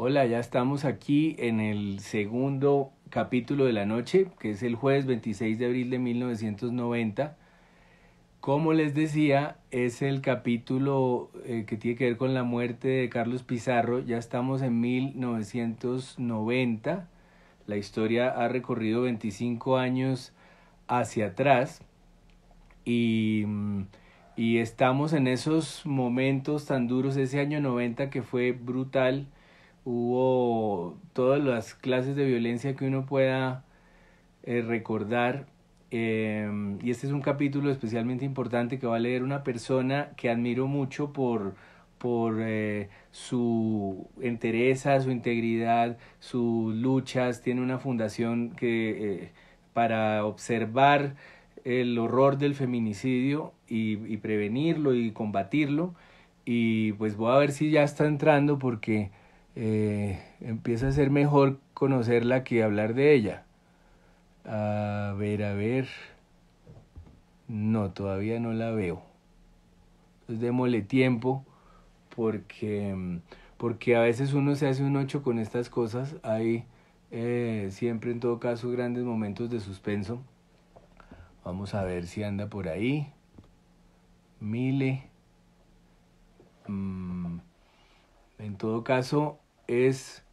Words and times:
Hola, 0.00 0.24
ya 0.26 0.38
estamos 0.38 0.84
aquí 0.84 1.34
en 1.40 1.58
el 1.58 1.98
segundo 1.98 2.92
capítulo 3.10 3.64
de 3.64 3.72
la 3.72 3.84
noche, 3.84 4.28
que 4.38 4.52
es 4.52 4.62
el 4.62 4.76
jueves 4.76 5.06
26 5.06 5.58
de 5.58 5.66
abril 5.66 5.90
de 5.90 5.98
1990. 5.98 7.36
Como 8.38 8.74
les 8.74 8.94
decía, 8.94 9.56
es 9.72 10.00
el 10.00 10.20
capítulo 10.20 11.32
eh, 11.44 11.64
que 11.66 11.76
tiene 11.76 11.98
que 11.98 12.04
ver 12.04 12.16
con 12.16 12.32
la 12.32 12.44
muerte 12.44 12.86
de 12.86 13.08
Carlos 13.08 13.42
Pizarro. 13.42 13.98
Ya 13.98 14.18
estamos 14.18 14.62
en 14.62 14.80
1990. 14.80 17.08
La 17.66 17.76
historia 17.76 18.28
ha 18.28 18.46
recorrido 18.46 19.02
25 19.02 19.78
años 19.78 20.32
hacia 20.86 21.26
atrás 21.26 21.82
y, 22.84 23.46
y 24.36 24.58
estamos 24.58 25.12
en 25.12 25.26
esos 25.26 25.84
momentos 25.84 26.66
tan 26.66 26.86
duros, 26.86 27.16
ese 27.16 27.40
año 27.40 27.60
90 27.60 28.10
que 28.10 28.22
fue 28.22 28.52
brutal 28.52 29.26
hubo 29.88 30.98
todas 31.14 31.42
las 31.42 31.74
clases 31.74 32.14
de 32.14 32.26
violencia 32.26 32.76
que 32.76 32.86
uno 32.86 33.06
pueda 33.06 33.64
eh, 34.42 34.62
recordar. 34.62 35.46
Em, 35.90 36.78
y 36.82 36.90
este 36.90 37.06
es 37.06 37.12
un 37.12 37.22
capítulo 37.22 37.70
especialmente 37.70 38.24
importante 38.26 38.78
que 38.78 38.86
va 38.86 38.96
a 38.96 38.98
leer 38.98 39.22
una 39.22 39.42
persona 39.44 40.10
que 40.16 40.28
admiro 40.28 40.66
mucho 40.66 41.12
por, 41.14 41.54
por 41.98 42.36
eh, 42.40 42.90
su 43.12 44.06
entereza, 44.20 45.00
su 45.00 45.10
integridad, 45.10 45.96
sus 46.20 46.74
luchas. 46.74 47.40
Tiene 47.42 47.62
una 47.62 47.78
fundación 47.78 48.50
que 48.50 49.22
eh, 49.24 49.32
para 49.72 50.24
observar 50.26 51.16
el 51.64 51.98
horror 51.98 52.38
del 52.38 52.54
feminicidio 52.54 53.54
y, 53.68 53.92
y 54.12 54.18
prevenirlo 54.18 54.94
y 54.94 55.12
combatirlo. 55.12 55.94
Y 56.44 56.92
pues 56.94 57.16
voy 57.16 57.32
a 57.32 57.38
ver 57.38 57.52
si 57.52 57.70
ya 57.70 57.84
está 57.84 58.06
entrando 58.06 58.58
porque 58.58 59.10
eh, 59.60 60.22
empieza 60.40 60.86
a 60.86 60.92
ser 60.92 61.10
mejor 61.10 61.58
conocerla 61.74 62.44
que 62.44 62.62
hablar 62.62 62.94
de 62.94 63.12
ella. 63.12 63.44
A 64.44 65.16
ver, 65.18 65.42
a 65.42 65.52
ver. 65.52 65.88
No, 67.48 67.90
todavía 67.90 68.38
no 68.38 68.52
la 68.52 68.70
veo. 68.70 69.02
Entonces 70.20 70.40
démosle 70.40 70.82
tiempo 70.82 71.44
porque, 72.14 73.20
porque 73.56 73.96
a 73.96 74.00
veces 74.00 74.32
uno 74.32 74.54
se 74.54 74.68
hace 74.68 74.84
un 74.84 74.96
ocho 74.96 75.24
con 75.24 75.40
estas 75.40 75.70
cosas. 75.70 76.14
Hay 76.22 76.64
eh, 77.10 77.70
siempre 77.72 78.12
en 78.12 78.20
todo 78.20 78.38
caso 78.38 78.70
grandes 78.70 79.02
momentos 79.02 79.50
de 79.50 79.58
suspenso. 79.58 80.22
Vamos 81.44 81.74
a 81.74 81.82
ver 81.82 82.06
si 82.06 82.22
anda 82.22 82.46
por 82.46 82.68
ahí. 82.68 83.12
Mile. 84.38 85.10
Mm, 86.68 87.38
en 88.38 88.56
todo 88.56 88.84
caso, 88.84 89.40
es 89.68 90.24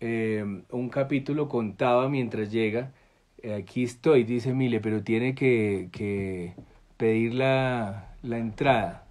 eh, 0.00 0.44
un 0.70 0.88
capítulo 0.90 1.48
contaba 1.48 2.08
mientras 2.08 2.52
llega. 2.52 2.92
Eh, 3.38 3.54
aquí 3.54 3.84
estoy, 3.84 4.24
dice 4.24 4.52
Mile, 4.52 4.80
pero 4.80 5.02
tiene 5.02 5.34
que, 5.34 5.88
que 5.92 6.54
pedir 6.96 7.34
la, 7.34 8.16
la 8.22 8.38
entrada. 8.38 9.06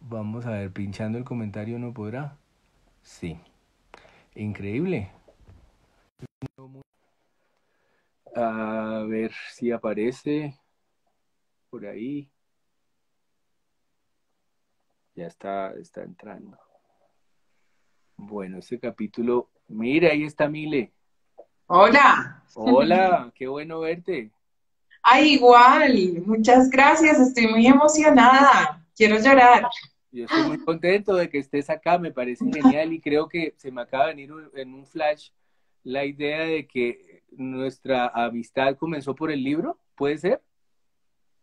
Vamos 0.00 0.46
a 0.46 0.50
ver, 0.50 0.72
pinchando 0.72 1.18
el 1.18 1.24
comentario 1.24 1.78
no 1.78 1.92
podrá. 1.92 2.36
Sí. 3.02 3.38
Increíble. 4.34 5.10
A 8.34 9.04
ver 9.06 9.32
si 9.52 9.70
aparece 9.70 10.58
por 11.70 11.84
ahí. 11.86 12.30
Ya 15.14 15.26
está, 15.26 15.74
está 15.74 16.02
entrando. 16.02 16.58
Bueno, 18.24 18.58
este 18.58 18.78
capítulo, 18.78 19.50
mira, 19.66 20.10
ahí 20.10 20.22
está 20.22 20.48
Mile. 20.48 20.92
Hola. 21.66 22.44
Hola, 22.54 23.32
qué 23.34 23.48
bueno 23.48 23.80
verte. 23.80 24.30
Ay, 25.02 25.32
igual, 25.32 26.22
muchas 26.24 26.70
gracias, 26.70 27.18
estoy 27.18 27.48
muy 27.48 27.66
emocionada, 27.66 28.86
quiero 28.96 29.18
llorar. 29.18 29.68
Yo 30.12 30.26
estoy 30.26 30.44
muy 30.44 30.58
contento 30.58 31.16
de 31.16 31.28
que 31.28 31.38
estés 31.38 31.68
acá, 31.68 31.98
me 31.98 32.12
parece 32.12 32.44
genial 32.48 32.92
y 32.92 33.00
creo 33.00 33.28
que 33.28 33.54
se 33.56 33.72
me 33.72 33.82
acaba 33.82 34.06
de 34.06 34.14
venir 34.14 34.30
en 34.54 34.72
un 34.72 34.86
flash 34.86 35.30
la 35.82 36.04
idea 36.04 36.44
de 36.44 36.68
que 36.68 37.24
nuestra 37.32 38.06
amistad 38.06 38.76
comenzó 38.76 39.16
por 39.16 39.32
el 39.32 39.42
libro, 39.42 39.78
¿puede 39.96 40.18
ser? 40.18 40.40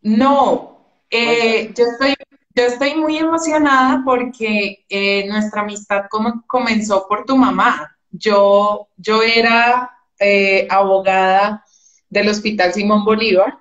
No, 0.01 0.87
eh, 1.09 1.73
yo 1.75 1.83
estoy 1.83 2.15
yo 2.59 2.65
estoy 2.65 2.95
muy 2.95 3.17
emocionada 3.17 4.01
porque 4.03 4.83
eh, 4.89 5.25
nuestra 5.29 5.61
amistad 5.61 6.05
como, 6.09 6.43
comenzó 6.45 7.07
por 7.07 7.23
tu 7.25 7.37
mamá. 7.37 7.95
Yo, 8.11 8.89
yo 8.97 9.23
era 9.23 9.89
eh, 10.19 10.67
abogada 10.69 11.63
del 12.09 12.27
Hospital 12.27 12.73
Simón 12.73 13.05
Bolívar 13.05 13.57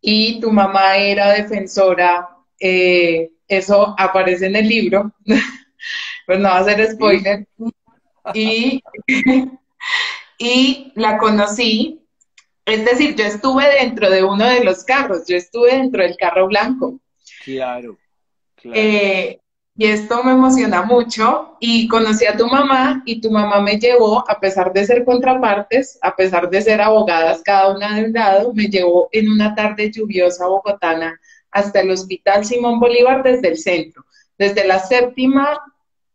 y 0.00 0.38
tu 0.40 0.52
mamá 0.52 0.96
era 0.96 1.32
defensora. 1.32 2.28
Eh, 2.60 3.32
eso 3.48 3.96
aparece 3.98 4.46
en 4.46 4.54
el 4.54 4.68
libro, 4.68 5.12
pues 6.26 6.38
no 6.38 6.50
va 6.50 6.58
a 6.58 6.64
ser 6.64 6.88
spoiler. 6.92 7.48
Y, 8.32 8.80
y 10.38 10.92
la 10.94 11.18
conocí, 11.18 12.06
es 12.64 12.84
decir, 12.84 13.16
yo 13.16 13.24
estuve 13.24 13.66
dentro 13.80 14.08
de 14.08 14.22
uno 14.22 14.44
de 14.44 14.62
los 14.62 14.84
carros, 14.84 15.24
yo 15.26 15.36
estuve 15.36 15.74
dentro 15.74 16.04
del 16.04 16.16
carro 16.16 16.46
blanco. 16.46 17.00
Claro. 17.44 17.98
Eh, 18.64 19.40
y 19.76 19.86
esto 19.86 20.22
me 20.22 20.32
emociona 20.32 20.82
mucho 20.82 21.56
y 21.58 21.88
conocí 21.88 22.26
a 22.26 22.36
tu 22.36 22.46
mamá 22.46 23.02
y 23.06 23.20
tu 23.20 23.30
mamá 23.30 23.62
me 23.62 23.78
llevó, 23.78 24.22
a 24.28 24.38
pesar 24.38 24.72
de 24.72 24.84
ser 24.84 25.04
contrapartes, 25.04 25.98
a 26.02 26.14
pesar 26.14 26.50
de 26.50 26.60
ser 26.60 26.82
abogadas 26.82 27.40
cada 27.42 27.74
una 27.74 27.96
de 27.96 28.04
un 28.04 28.12
lado, 28.12 28.52
me 28.52 28.66
llevó 28.66 29.08
en 29.12 29.30
una 29.30 29.54
tarde 29.54 29.90
lluviosa 29.90 30.46
bogotana 30.46 31.18
hasta 31.50 31.80
el 31.80 31.90
Hospital 31.90 32.44
Simón 32.44 32.78
Bolívar 32.78 33.22
desde 33.22 33.48
el 33.48 33.58
centro, 33.58 34.04
desde 34.36 34.66
la 34.66 34.80
séptima 34.80 35.58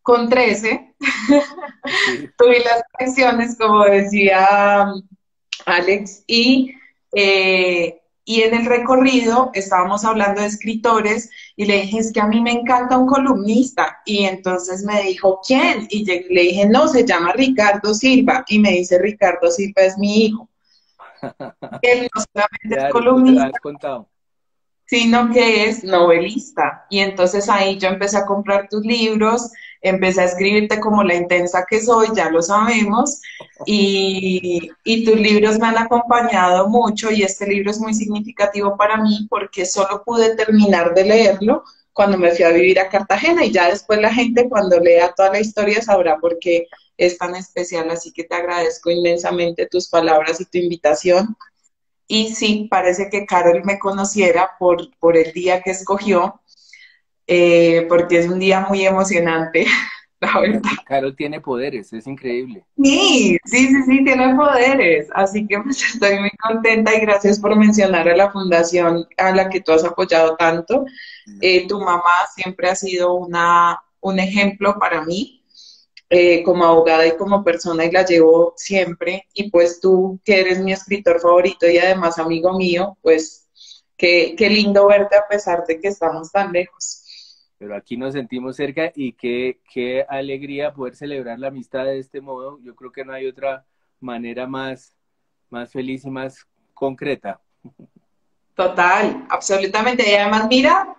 con 0.02 0.28
13. 0.28 0.94
Tuve 2.38 2.60
las 2.60 2.82
conexiones, 2.92 3.56
como 3.58 3.84
decía 3.84 4.92
Alex, 5.64 6.22
y 6.28 6.72
eh, 7.12 8.00
y 8.28 8.42
en 8.42 8.54
el 8.54 8.66
recorrido 8.66 9.52
estábamos 9.54 10.04
hablando 10.04 10.40
de 10.40 10.48
escritores 10.48 11.30
y 11.54 11.64
le 11.64 11.82
dije, 11.82 11.98
es 11.98 12.12
que 12.12 12.20
a 12.20 12.26
mí 12.26 12.40
me 12.40 12.50
encanta 12.50 12.98
un 12.98 13.06
columnista. 13.06 14.00
Y 14.04 14.24
entonces 14.24 14.82
me 14.82 15.00
dijo, 15.02 15.40
¿quién? 15.46 15.86
Y 15.90 16.04
le 16.04 16.42
dije, 16.42 16.66
no, 16.68 16.88
se 16.88 17.06
llama 17.06 17.34
Ricardo 17.34 17.94
Silva. 17.94 18.44
Y 18.48 18.58
me 18.58 18.72
dice, 18.72 18.98
Ricardo 18.98 19.48
Silva 19.48 19.82
es 19.82 19.96
mi 19.96 20.24
hijo. 20.24 20.48
Él 21.82 22.08
no 22.12 22.22
solamente 22.32 22.86
es 22.86 22.92
columnista, 22.92 23.60
sino 24.86 25.30
que 25.30 25.68
es 25.68 25.84
novelista. 25.84 26.84
Y 26.90 26.98
entonces 26.98 27.48
ahí 27.48 27.78
yo 27.78 27.86
empecé 27.86 28.18
a 28.18 28.26
comprar 28.26 28.68
tus 28.68 28.84
libros, 28.84 29.52
empecé 29.88 30.20
a 30.20 30.24
escribirte 30.24 30.80
como 30.80 31.02
la 31.02 31.14
intensa 31.14 31.64
que 31.68 31.80
soy, 31.80 32.08
ya 32.14 32.30
lo 32.30 32.42
sabemos, 32.42 33.20
y, 33.64 34.72
tus 35.04 35.16
libros 35.16 35.58
me 35.58 35.68
han 35.68 35.78
acompañado 35.78 36.68
mucho 36.68 37.10
y 37.10 37.22
este 37.22 37.46
libro 37.46 37.70
es 37.70 37.78
muy 37.78 37.94
significativo 37.94 38.76
para 38.76 38.96
mí 38.96 39.26
porque 39.30 39.64
solo 39.64 40.02
pude 40.04 40.34
terminar 40.34 40.94
de 40.94 41.04
leerlo 41.04 41.62
cuando 41.92 42.18
me 42.18 42.32
fui 42.32 42.44
a 42.44 42.50
vivir 42.50 42.80
a 42.80 42.88
Cartagena 42.88 43.44
y 43.44 43.52
ya 43.52 43.68
después 43.70 44.00
la 44.00 44.12
gente 44.12 44.48
cuando 44.48 44.80
lea 44.80 45.12
toda 45.16 45.30
la 45.30 45.40
historia 45.40 45.80
sabrá 45.80 46.18
por 46.18 46.38
qué 46.38 46.66
es 46.96 47.18
tan 47.18 47.34
especial, 47.36 47.90
así 47.90 48.12
que 48.12 48.24
te 48.24 48.34
agradezco 48.34 48.90
inmensamente 48.90 49.66
tus 49.66 49.88
palabras 49.88 50.40
y 50.40 50.46
tu 50.46 50.58
invitación. 50.58 51.36
Y 52.08 52.34
sí, 52.34 52.68
parece 52.70 53.08
que 53.10 53.26
Carol 53.26 53.62
me 53.64 53.78
conociera 53.78 54.52
por 54.58 55.16
el 55.16 55.32
día 55.32 55.62
que 55.62 55.70
escogió, 55.70 56.40
eh, 57.26 57.86
porque 57.88 58.18
es 58.18 58.28
un 58.28 58.38
día 58.38 58.66
muy 58.68 58.86
emocionante, 58.86 59.66
la 60.20 60.40
verdad. 60.40 60.70
Carol 60.86 61.16
tiene 61.16 61.40
poderes, 61.40 61.92
es 61.92 62.06
increíble. 62.06 62.64
Sí, 62.76 63.36
sí, 63.44 63.68
sí, 63.68 63.82
sí, 63.86 64.04
tiene 64.04 64.34
poderes. 64.34 65.08
Así 65.12 65.46
que 65.46 65.58
pues, 65.58 65.82
estoy 65.94 66.20
muy 66.20 66.30
contenta 66.30 66.94
y 66.94 67.00
gracias 67.00 67.40
por 67.40 67.56
mencionar 67.56 68.08
a 68.08 68.16
la 68.16 68.30
fundación 68.30 69.06
a 69.16 69.32
la 69.32 69.48
que 69.48 69.60
tú 69.60 69.72
has 69.72 69.84
apoyado 69.84 70.36
tanto. 70.36 70.84
Eh, 71.40 71.66
tu 71.66 71.80
mamá 71.80 72.12
siempre 72.34 72.68
ha 72.68 72.76
sido 72.76 73.14
una, 73.14 73.82
un 74.00 74.18
ejemplo 74.18 74.78
para 74.78 75.02
mí. 75.04 75.32
Eh, 76.08 76.44
como 76.44 76.64
abogada 76.64 77.04
y 77.04 77.16
como 77.16 77.42
persona 77.42 77.84
y 77.84 77.90
la 77.90 78.04
llevo 78.04 78.54
siempre. 78.56 79.26
Y 79.34 79.50
pues 79.50 79.80
tú, 79.80 80.20
que 80.24 80.40
eres 80.40 80.60
mi 80.60 80.72
escritor 80.72 81.20
favorito 81.20 81.68
y 81.68 81.78
además 81.78 82.20
amigo 82.20 82.56
mío, 82.56 82.96
pues 83.02 83.48
qué, 83.96 84.36
qué 84.38 84.48
lindo 84.48 84.86
verte 84.86 85.16
a 85.16 85.26
pesar 85.28 85.64
de 85.66 85.80
que 85.80 85.88
estamos 85.88 86.30
tan 86.30 86.52
lejos 86.52 87.02
pero 87.58 87.76
aquí 87.76 87.96
nos 87.96 88.12
sentimos 88.12 88.56
cerca 88.56 88.92
y 88.94 89.12
qué, 89.12 89.60
qué 89.72 90.04
alegría 90.08 90.72
poder 90.72 90.94
celebrar 90.94 91.38
la 91.38 91.48
amistad 91.48 91.84
de 91.84 91.98
este 91.98 92.20
modo. 92.20 92.58
Yo 92.62 92.74
creo 92.74 92.92
que 92.92 93.04
no 93.04 93.12
hay 93.12 93.26
otra 93.26 93.64
manera 94.00 94.46
más, 94.46 94.94
más 95.50 95.72
feliz 95.72 96.04
y 96.04 96.10
más 96.10 96.46
concreta. 96.74 97.40
Total, 98.54 99.26
absolutamente. 99.28 100.10
Y 100.10 100.14
además, 100.14 100.46
mira, 100.48 100.96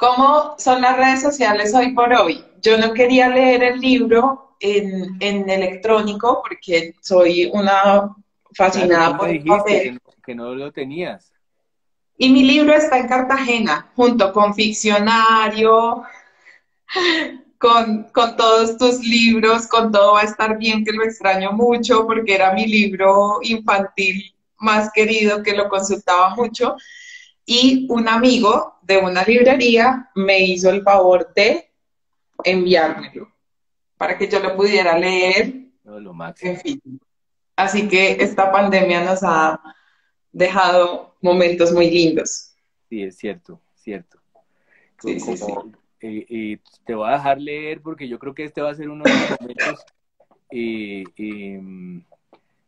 ¿Cómo 0.00 0.54
son 0.56 0.80
las 0.80 0.96
redes 0.96 1.20
sociales 1.20 1.74
hoy 1.74 1.92
por 1.92 2.10
hoy? 2.14 2.42
Yo 2.62 2.78
no 2.78 2.94
quería 2.94 3.28
leer 3.28 3.62
el 3.62 3.80
libro 3.80 4.56
en, 4.58 5.18
en 5.20 5.50
electrónico 5.50 6.40
porque 6.42 6.94
soy 7.02 7.50
una 7.52 8.16
fascinada 8.54 9.18
por 9.18 9.28
el 9.28 9.44
papel. 9.44 10.00
Que 10.24 10.34
no, 10.34 10.54
lo 10.54 10.72
tenías. 10.72 11.34
Y 12.22 12.28
mi 12.28 12.42
libro 12.42 12.74
está 12.74 12.98
en 12.98 13.08
Cartagena, 13.08 13.90
junto 13.96 14.30
con 14.34 14.54
Ficcionario, 14.54 16.02
con, 17.56 18.02
con, 18.12 18.36
todos 18.36 18.76
tus 18.76 19.00
libros, 19.00 19.66
con 19.66 19.90
todo 19.90 20.12
va 20.12 20.20
a 20.20 20.24
estar 20.24 20.58
bien, 20.58 20.84
que 20.84 20.92
lo 20.92 21.02
extraño 21.02 21.52
mucho 21.52 22.06
porque 22.06 22.34
era 22.34 22.52
mi 22.52 22.66
libro 22.66 23.38
infantil 23.40 24.34
más 24.58 24.90
querido, 24.92 25.42
que 25.42 25.56
lo 25.56 25.70
consultaba 25.70 26.34
mucho. 26.36 26.76
Y 27.46 27.86
un 27.88 28.06
amigo 28.06 28.76
de 28.82 28.98
una 28.98 29.24
librería 29.24 30.10
me 30.14 30.40
hizo 30.40 30.68
el 30.68 30.82
favor 30.82 31.32
de 31.34 31.70
enviármelo 32.44 33.32
para 33.96 34.18
que 34.18 34.28
yo 34.28 34.40
lo 34.40 34.54
pudiera 34.56 34.98
leer. 34.98 35.54
lo 35.84 36.12
máximo. 36.12 36.52
En 36.52 36.60
fin. 36.60 37.00
Así 37.56 37.88
que 37.88 38.18
esta 38.20 38.52
pandemia 38.52 39.04
nos 39.04 39.20
ha 39.22 39.58
dejado 40.32 41.09
momentos 41.20 41.72
muy 41.72 41.90
lindos. 41.90 42.54
Sí, 42.88 43.02
es 43.02 43.16
cierto, 43.16 43.60
cierto. 43.76 44.18
Sí, 45.02 45.20
sí, 45.20 45.36
sí. 45.36 45.52
Y, 46.02 46.56
te 46.84 46.94
voy 46.94 47.08
a 47.08 47.12
dejar 47.12 47.40
leer 47.40 47.82
porque 47.82 48.08
yo 48.08 48.18
creo 48.18 48.34
que 48.34 48.44
este 48.44 48.62
va 48.62 48.70
a 48.70 48.74
ser 48.74 48.88
uno 48.88 49.04
de 49.04 49.10
los 49.10 49.40
momentos 49.40 49.84
y, 50.50 51.04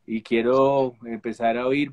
y, 0.06 0.22
quiero 0.22 0.94
empezar 1.04 1.56
a 1.56 1.66
oír. 1.66 1.93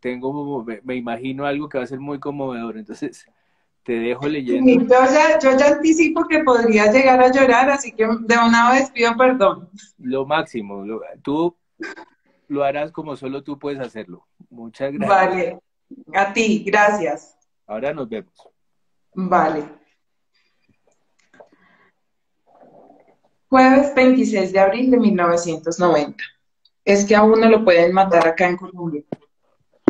Tengo, 0.00 0.66
me 0.82 0.96
imagino 0.96 1.46
algo 1.46 1.68
que 1.68 1.78
va 1.78 1.84
a 1.84 1.86
ser 1.88 2.00
muy 2.00 2.18
conmovedor, 2.18 2.76
entonces 2.76 3.26
te 3.82 3.92
dejo 3.92 4.28
leyendo. 4.28 4.70
Yo 4.70 4.86
ya, 4.88 5.38
yo 5.38 5.56
ya 5.56 5.68
anticipo 5.68 6.26
que 6.26 6.44
podría 6.44 6.90
llegar 6.92 7.20
a 7.20 7.32
llorar, 7.32 7.70
así 7.70 7.92
que 7.92 8.04
de 8.04 8.36
una 8.36 8.72
vez 8.72 8.90
pido 8.90 9.16
perdón. 9.16 9.68
Lo 9.98 10.26
máximo, 10.26 10.84
tú 11.22 11.56
lo 12.48 12.64
harás 12.64 12.92
como 12.92 13.16
solo 13.16 13.42
tú 13.42 13.58
puedes 13.58 13.80
hacerlo. 13.80 14.26
Muchas 14.50 14.92
gracias. 14.92 15.08
Vale, 15.08 15.58
a 16.14 16.32
ti, 16.32 16.64
gracias. 16.66 17.36
Ahora 17.66 17.94
nos 17.94 18.08
vemos. 18.08 18.34
Vale. 19.14 19.64
Jueves 23.48 23.94
26 23.94 24.52
de 24.52 24.58
abril 24.60 24.90
de 24.90 24.96
1990. 24.96 26.22
Es 26.84 27.04
que 27.04 27.16
aún 27.16 27.40
no 27.40 27.48
lo 27.48 27.64
pueden 27.64 27.92
matar 27.92 28.26
acá 28.26 28.48
en 28.48 28.56
Colombia. 28.56 29.02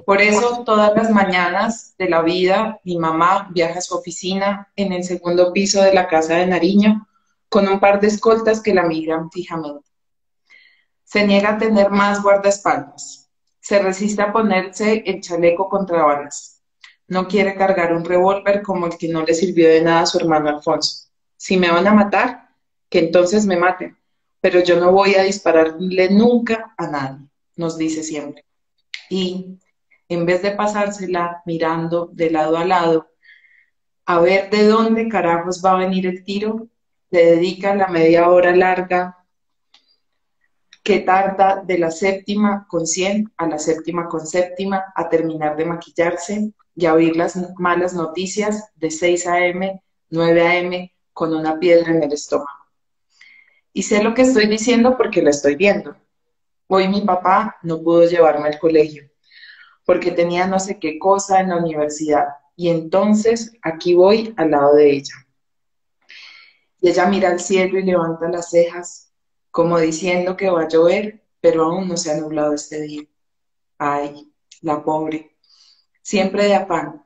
Por 0.05 0.21
eso 0.21 0.65
todas 0.65 0.95
las 0.97 1.11
mañanas 1.11 1.95
de 1.99 2.09
la 2.09 2.23
vida 2.23 2.81
mi 2.85 2.99
mamá 2.99 3.49
viaja 3.53 3.79
a 3.79 3.83
su 3.83 3.95
oficina 3.95 4.69
en 4.77 4.93
el 4.93 5.05
segundo 5.05 5.53
piso 5.53 5.83
de 5.83 5.95
la 5.95 6.09
casa 6.09 6.37
de 6.37 6.47
Nariño 6.47 7.07
con 7.49 7.69
un 7.69 7.81
par 7.81 8.01
de 8.01 8.09
escoltas 8.09 8.63
que 8.63 8.75
la 8.75 8.85
migran 8.85 9.31
fijamente. 9.31 9.89
Se 11.05 11.27
niega 11.27 11.51
a 11.51 11.59
tener 11.59 11.91
más 11.91 12.23
guardaespaldas. 12.23 13.20
Se 13.61 13.79
resiste 13.79 14.23
a 14.23 14.33
ponerse 14.33 15.03
el 15.07 15.21
chaleco 15.21 15.69
contra 15.69 16.03
balas. 16.03 16.63
No 17.09 17.29
quiere 17.29 17.55
cargar 17.55 17.93
un 17.93 18.05
revólver 18.05 18.63
como 18.63 18.87
el 18.87 18.97
que 18.97 19.09
no 19.09 19.23
le 19.23 19.35
sirvió 19.35 19.69
de 19.69 19.83
nada 19.83 20.03
a 20.03 20.07
su 20.07 20.19
hermano 20.19 20.49
Alfonso. 20.49 21.09
Si 21.37 21.57
me 21.57 21.71
van 21.71 21.87
a 21.87 21.93
matar, 21.93 22.51
que 22.89 22.99
entonces 22.99 23.47
me 23.47 23.57
maten, 23.57 23.97
pero 24.41 24.61
yo 24.61 24.81
no 24.81 24.93
voy 24.93 25.15
a 25.15 25.23
dispararle 25.23 26.11
nunca 26.11 26.75
a 26.77 26.87
nadie, 26.87 27.27
nos 27.57 27.79
dice 27.79 28.03
siempre. 28.03 28.45
Y 29.09 29.59
en 30.09 30.27
vez 30.27 30.43
de 30.43 30.53
pasársela 30.53 31.43
mirando 31.47 32.11
de 32.13 32.31
lado 32.31 32.57
a 32.57 32.65
lado, 32.65 33.11
a 34.07 34.19
ver 34.21 34.51
de 34.51 34.65
dónde 34.65 35.09
carajos 35.09 35.63
va 35.65 35.73
a 35.73 35.79
venir 35.79 36.07
el 36.07 36.25
tiro, 36.25 36.69
le 37.11 37.27
dedica 37.27 37.75
la 37.75 37.89
media 37.89 38.29
hora 38.29 38.55
larga 38.55 39.20
que 40.83 41.01
tarda 41.01 41.63
de 41.65 41.79
la 41.79 41.91
séptima 41.91 42.67
con 42.69 42.87
cien 42.87 43.31
a 43.37 43.47
la 43.47 43.59
séptima 43.59 44.09
con 44.09 44.27
séptima 44.27 44.93
a 44.95 45.09
terminar 45.09 45.57
de 45.57 45.67
maquillarse 45.67 46.53
y 46.75 46.87
a 46.87 46.95
oír 46.95 47.17
las 47.17 47.37
malas 47.59 47.95
noticias 47.95 48.71
de 48.77 48.91
6 48.91 49.27
a.m., 49.27 49.83
9 50.09 50.47
a.m. 50.47 50.95
con 51.13 51.35
una 51.35 51.59
piedra 51.59 51.91
en 51.93 52.03
el 52.03 52.13
estómago. 52.13 52.49
Y 53.73 53.83
sé 53.83 54.03
lo 54.03 54.15
que 54.15 54.23
estoy 54.23 54.47
diciendo 54.47 54.97
porque 54.97 55.23
lo 55.23 55.31
estoy 55.31 55.57
viendo. 55.57 55.97
Hoy 56.67 56.89
mi 56.89 57.03
papá 57.03 57.57
no 57.63 57.83
pudo 57.83 58.07
llevarme 58.07 58.49
al 58.49 58.59
colegio 58.59 59.11
porque 59.91 60.13
tenía 60.13 60.47
no 60.47 60.61
sé 60.61 60.79
qué 60.79 61.01
cosa 61.01 61.41
en 61.41 61.49
la 61.49 61.57
universidad. 61.57 62.29
Y 62.55 62.69
entonces 62.69 63.53
aquí 63.63 63.95
voy 63.95 64.33
al 64.37 64.53
lado 64.53 64.75
de 64.75 64.91
ella. 64.91 65.15
Y 66.81 66.91
ella 66.91 67.07
mira 67.07 67.31
al 67.31 67.41
cielo 67.41 67.77
y 67.77 67.83
levanta 67.83 68.29
las 68.29 68.51
cejas, 68.51 69.10
como 69.51 69.79
diciendo 69.79 70.37
que 70.37 70.51
va 70.51 70.63
a 70.63 70.69
llover, 70.69 71.23
pero 71.41 71.65
aún 71.65 71.89
no 71.89 71.97
se 71.97 72.13
ha 72.13 72.17
nublado 72.17 72.55
este 72.55 72.81
día. 72.83 73.03
Ay, 73.79 74.33
la 74.61 74.83
pobre. 74.83 75.37
Siempre 76.03 76.45
de 76.45 76.55
afán, 76.55 77.05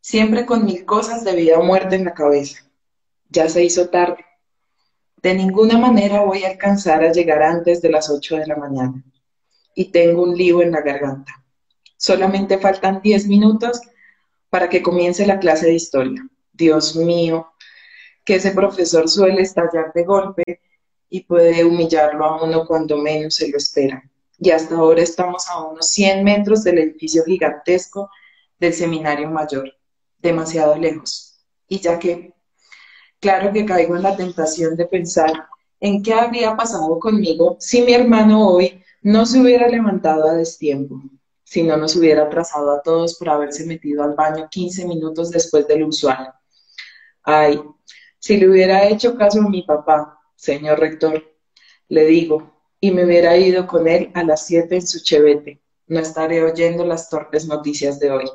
siempre 0.00 0.46
con 0.46 0.64
mil 0.64 0.84
cosas 0.84 1.24
de 1.24 1.34
vida 1.34 1.58
o 1.58 1.62
muerte 1.62 1.96
en 1.96 2.04
la 2.04 2.14
cabeza. 2.14 2.64
Ya 3.28 3.48
se 3.48 3.64
hizo 3.64 3.88
tarde. 3.88 4.24
De 5.22 5.34
ninguna 5.34 5.78
manera 5.78 6.24
voy 6.24 6.44
a 6.44 6.48
alcanzar 6.48 7.02
a 7.04 7.12
llegar 7.12 7.42
antes 7.42 7.80
de 7.80 7.90
las 7.90 8.10
ocho 8.10 8.36
de 8.36 8.46
la 8.46 8.56
mañana. 8.56 9.02
Y 9.74 9.86
tengo 9.86 10.22
un 10.22 10.36
lío 10.36 10.60
en 10.62 10.72
la 10.72 10.82
garganta. 10.82 11.44
Solamente 11.96 12.58
faltan 12.58 13.00
10 13.00 13.28
minutos 13.28 13.80
para 14.50 14.68
que 14.68 14.82
comience 14.82 15.24
la 15.24 15.38
clase 15.38 15.66
de 15.66 15.74
historia. 15.74 16.28
Dios 16.52 16.96
mío, 16.96 17.52
que 18.24 18.34
ese 18.34 18.50
profesor 18.50 19.08
suele 19.08 19.42
estallar 19.42 19.92
de 19.94 20.04
golpe 20.04 20.60
y 21.14 21.24
puede 21.24 21.62
humillarlo 21.62 22.24
a 22.24 22.42
uno 22.42 22.66
cuando 22.66 22.96
menos 22.96 23.34
se 23.34 23.50
lo 23.50 23.58
espera. 23.58 24.02
Y 24.38 24.50
hasta 24.50 24.76
ahora 24.76 25.02
estamos 25.02 25.46
a 25.46 25.62
unos 25.62 25.90
100 25.90 26.24
metros 26.24 26.64
del 26.64 26.78
edificio 26.78 27.22
gigantesco 27.24 28.08
del 28.58 28.72
seminario 28.72 29.28
mayor, 29.28 29.70
demasiado 30.18 30.74
lejos. 30.74 31.38
Y 31.68 31.80
ya 31.80 31.98
que, 31.98 32.32
claro 33.20 33.52
que 33.52 33.66
caigo 33.66 33.94
en 33.94 34.04
la 34.04 34.16
tentación 34.16 34.74
de 34.74 34.86
pensar 34.86 35.48
en 35.80 36.02
qué 36.02 36.14
habría 36.14 36.56
pasado 36.56 36.98
conmigo 36.98 37.58
si 37.60 37.82
mi 37.82 37.92
hermano 37.92 38.48
hoy 38.48 38.82
no 39.02 39.26
se 39.26 39.38
hubiera 39.38 39.68
levantado 39.68 40.26
a 40.26 40.32
destiempo 40.32 40.98
si 41.44 41.62
no 41.62 41.76
nos 41.76 41.94
hubiera 41.96 42.22
atrasado 42.22 42.72
a 42.72 42.80
todos 42.80 43.18
por 43.18 43.28
haberse 43.28 43.66
metido 43.66 44.02
al 44.02 44.14
baño 44.14 44.48
15 44.50 44.86
minutos 44.86 45.30
después 45.30 45.68
del 45.68 45.84
usual. 45.84 46.32
Ay, 47.22 47.62
si 48.18 48.38
le 48.38 48.48
hubiera 48.48 48.88
hecho 48.88 49.14
caso 49.14 49.40
a 49.40 49.50
mi 49.50 49.62
papá, 49.62 50.21
señor 50.42 50.80
rector, 50.80 51.22
le 51.88 52.04
digo, 52.06 52.64
y 52.80 52.90
me 52.90 53.04
hubiera 53.04 53.36
ido 53.36 53.68
con 53.68 53.86
él 53.86 54.10
a 54.14 54.24
las 54.24 54.44
7 54.46 54.74
en 54.74 54.84
su 54.84 55.00
chevete, 55.00 55.62
no 55.86 56.00
estaré 56.00 56.42
oyendo 56.42 56.84
las 56.84 57.08
torpes 57.08 57.46
noticias 57.46 58.00
de 58.00 58.10
hoy. 58.10 58.28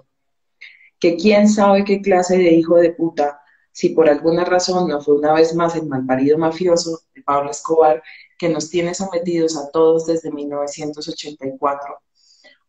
Que 0.99 1.17
quién 1.17 1.49
sabe 1.49 1.83
qué 1.83 2.01
clase 2.01 2.37
de 2.37 2.51
hijo 2.53 2.77
de 2.77 2.91
puta, 2.93 3.41
si 3.73 3.89
por 3.89 4.09
alguna 4.09 4.45
razón 4.45 4.87
no 4.87 5.01
fue 5.01 5.15
una 5.15 5.33
vez 5.33 5.53
más 5.53 5.75
el 5.75 5.85
malparido 5.85 6.37
mafioso 6.37 7.01
de 7.13 7.23
Pablo 7.23 7.51
Escobar, 7.51 8.01
que 8.39 8.47
nos 8.47 8.69
tiene 8.69 8.93
sometidos 8.93 9.57
a 9.57 9.69
todos 9.69 10.05
desde 10.05 10.31
1984 10.31 11.99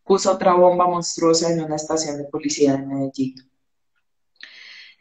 puso 0.03 0.33
otra 0.33 0.55
bomba 0.55 0.89
monstruosa 0.89 1.53
en 1.53 1.63
una 1.63 1.77
estación 1.77 2.17
de 2.17 2.25
policía 2.25 2.73
de 2.73 2.87
Medellín. 2.87 3.35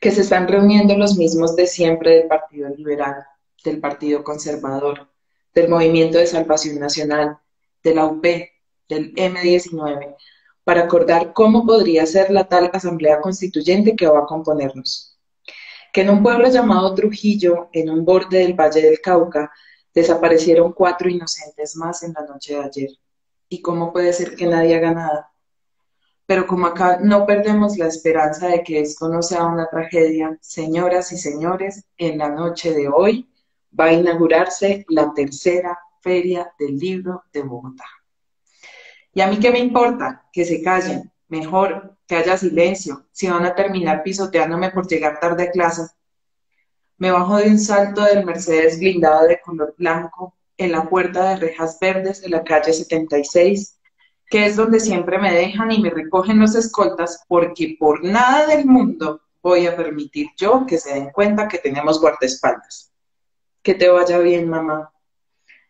Que 0.02 0.12
se 0.12 0.22
están 0.22 0.50
reuniendo 0.50 0.96
los 0.98 1.18
mismos 1.18 1.56
de 1.56 1.66
siempre 1.66 2.18
del 2.18 2.28
Partido 2.28 2.70
Liberal, 2.76 3.16
del 3.64 3.80
Partido 3.80 4.24
Conservador, 4.24 5.08
del 5.54 5.70
Movimiento 5.70 6.18
de 6.18 6.28
Salvación 6.28 6.80
Nacional, 6.80 7.40
de 7.84 7.96
la 7.96 8.06
UP, 8.06 8.24
del 8.88 9.14
M19, 9.16 10.16
para 10.64 10.84
acordar 10.84 11.34
cómo 11.34 11.66
podría 11.66 12.06
ser 12.06 12.30
la 12.30 12.48
tal 12.48 12.70
Asamblea 12.74 13.22
Constituyente 13.22 13.96
que 13.96 14.08
va 14.08 14.20
a 14.20 14.26
componernos. 14.26 15.18
Que 15.94 16.02
en 16.02 16.10
un 16.10 16.22
pueblo 16.22 16.50
llamado 16.50 16.94
Trujillo, 16.94 17.70
en 17.72 17.90
un 17.90 18.04
borde 18.06 18.40
del 18.40 18.54
Valle 18.54 18.82
del 18.82 19.02
Cauca, 19.02 19.52
desaparecieron 19.94 20.74
cuatro 20.74 21.10
inocentes 21.10 21.76
más 21.76 22.04
en 22.04 22.14
la 22.14 22.26
noche 22.26 22.54
de 22.54 22.64
ayer 22.64 22.90
y 23.50 23.62
cómo 23.62 23.92
puede 23.92 24.14
ser 24.14 24.36
que 24.36 24.46
nadie 24.46 24.76
haga 24.76 24.92
nada. 24.92 25.32
Pero 26.26 26.46
como 26.46 26.68
acá 26.68 27.00
no 27.02 27.26
perdemos 27.26 27.78
la 27.78 27.88
esperanza 27.88 28.50
de 28.50 28.62
que 28.62 28.82
esto 28.82 29.08
no 29.08 29.22
sea 29.22 29.46
una 29.46 29.70
tragedia, 29.70 30.38
señoras 30.42 31.12
y 31.14 31.18
señores, 31.18 31.86
en 31.98 32.18
la 32.18 32.30
noche 32.30 32.74
de 32.74 32.90
hoy 32.90 33.28
va 33.80 33.86
a 33.86 33.94
inaugurarse 33.94 34.86
la 34.90 35.14
tercera 35.14 35.78
feria 36.02 36.52
del 36.58 36.78
libro 36.78 37.24
de 37.32 37.42
Bogotá. 37.42 37.86
Y 39.14 39.22
a 39.22 39.28
mí 39.28 39.40
qué 39.40 39.52
me 39.52 39.60
importa, 39.60 40.28
que 40.32 40.46
se 40.46 40.62
callen, 40.62 41.12
mejor 41.28 41.98
que 42.08 42.16
haya 42.16 42.38
silencio, 42.38 43.08
si 43.12 43.28
van 43.28 43.46
a 43.46 43.56
terminar 43.56 44.04
pisoteándome 44.04 44.72
por 44.72 44.88
llegar 44.88 45.20
tarde 45.20 45.44
a 45.44 45.52
clase. 45.52 45.88
Me 46.98 47.12
bajo 47.12 47.38
de 47.38 47.50
un 47.50 47.60
salto 47.60 48.04
del 48.04 48.26
Mercedes 48.26 48.80
blindado 48.80 49.28
de 49.28 49.40
color 49.42 49.76
blanco 49.78 50.36
en 50.58 50.72
la 50.72 50.90
puerta 50.90 51.30
de 51.30 51.36
rejas 51.38 51.78
verdes 51.80 52.22
de 52.22 52.30
la 52.30 52.44
calle 52.44 52.74
76, 52.74 53.80
que 54.30 54.46
es 54.46 54.56
donde 54.56 54.80
siempre 54.80 55.20
me 55.20 55.34
dejan 55.34 55.72
y 55.72 55.82
me 55.82 55.90
recogen 55.90 56.40
los 56.40 56.56
escoltas 56.56 57.24
porque 57.28 57.76
por 57.80 58.04
nada 58.04 58.48
del 58.48 58.66
mundo 58.66 59.22
voy 59.42 59.68
a 59.68 59.76
permitir 59.76 60.28
yo 60.38 60.66
que 60.66 60.78
se 60.78 60.94
den 60.94 61.12
cuenta 61.12 61.48
que 61.48 61.60
tenemos 61.60 62.02
guardaespaldas. 62.02 62.87
Que 63.62 63.74
te 63.74 63.90
vaya 63.90 64.20
bien, 64.20 64.50
mamá. 64.50 64.92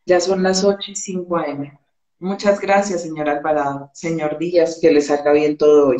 Ya 0.05 0.19
son 0.19 0.43
las 0.43 0.63
8 0.63 0.91
y 0.91 0.95
5 0.95 1.37
am. 1.37 1.77
Muchas 2.19 2.59
gracias, 2.59 3.03
señor 3.03 3.29
Alvarado. 3.29 3.91
Señor 3.93 4.37
Díaz, 4.37 4.79
que 4.81 4.91
les 4.91 5.07
salga 5.07 5.31
bien 5.33 5.57
todo 5.57 5.89
hoy. 5.89 5.97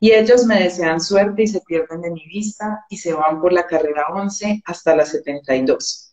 Y 0.00 0.10
ellos 0.12 0.46
me 0.46 0.58
desean 0.58 1.00
suerte 1.00 1.44
y 1.44 1.46
se 1.46 1.60
pierden 1.60 2.00
de 2.00 2.10
mi 2.10 2.26
vista 2.26 2.84
y 2.88 2.96
se 2.96 3.12
van 3.12 3.40
por 3.40 3.52
la 3.52 3.66
carrera 3.66 4.06
11 4.12 4.62
hasta 4.64 4.96
la 4.96 5.06
72. 5.06 6.12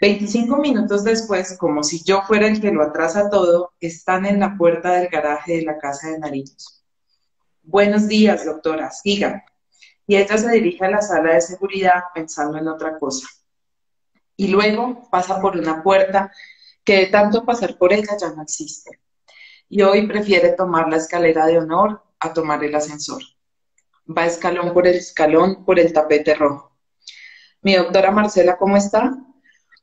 25 0.00 0.58
minutos 0.58 1.04
después, 1.04 1.56
como 1.56 1.82
si 1.82 2.04
yo 2.04 2.22
fuera 2.26 2.46
el 2.46 2.60
que 2.60 2.70
lo 2.70 2.82
atrasa 2.82 3.30
todo, 3.30 3.72
están 3.80 4.26
en 4.26 4.40
la 4.40 4.54
puerta 4.58 4.92
del 4.92 5.08
garaje 5.08 5.56
de 5.56 5.62
la 5.62 5.78
casa 5.78 6.10
de 6.10 6.18
Nariños. 6.18 6.84
Buenos 7.62 8.06
días, 8.06 8.44
doctora, 8.44 8.90
siga. 8.90 9.44
Y 10.06 10.16
ella 10.16 10.36
se 10.36 10.50
dirige 10.50 10.84
a 10.84 10.90
la 10.90 11.00
sala 11.00 11.32
de 11.32 11.40
seguridad 11.40 12.02
pensando 12.14 12.58
en 12.58 12.68
otra 12.68 12.98
cosa. 12.98 13.26
Y 14.36 14.48
luego 14.48 15.08
pasa 15.10 15.40
por 15.40 15.56
una 15.56 15.82
puerta 15.82 16.32
que 16.84 16.98
de 16.98 17.06
tanto 17.06 17.44
pasar 17.44 17.76
por 17.78 17.92
ella 17.92 18.16
ya 18.20 18.32
no 18.32 18.42
existe. 18.42 19.00
Y 19.68 19.82
hoy 19.82 20.06
prefiere 20.06 20.50
tomar 20.50 20.88
la 20.88 20.96
escalera 20.96 21.46
de 21.46 21.58
honor 21.58 22.02
a 22.20 22.32
tomar 22.32 22.62
el 22.62 22.74
ascensor. 22.74 23.22
Va 24.06 24.26
escalón 24.26 24.72
por 24.72 24.86
el 24.86 24.96
escalón 24.96 25.64
por 25.64 25.80
el 25.80 25.92
tapete 25.92 26.34
rojo. 26.34 26.72
Mi 27.62 27.74
doctora 27.74 28.12
Marcela, 28.12 28.56
¿cómo 28.56 28.76
está? 28.76 29.16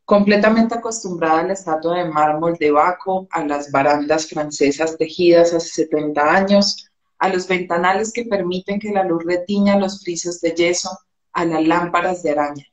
completamente 0.06 0.76
acostumbrada 0.76 1.40
a 1.40 1.44
la 1.44 1.54
estatua 1.54 1.98
de 1.98 2.10
mármol 2.10 2.56
de 2.58 2.72
Baco, 2.72 3.28
a 3.32 3.46
las 3.46 3.72
barandas 3.72 4.28
francesas 4.28 4.98
tejidas 4.98 5.54
hace 5.54 5.86
70 5.86 6.22
años, 6.22 6.90
a 7.20 7.30
los 7.30 7.48
ventanales 7.48 8.12
que 8.12 8.26
permiten 8.26 8.80
que 8.80 8.92
la 8.92 9.04
luz 9.04 9.24
retiña 9.26 9.80
los 9.80 10.04
frisos 10.04 10.42
de 10.42 10.52
yeso, 10.52 10.90
a 11.32 11.46
las 11.46 11.66
lámparas 11.66 12.22
de 12.22 12.32
araña. 12.32 12.66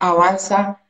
Avanza 0.00 0.80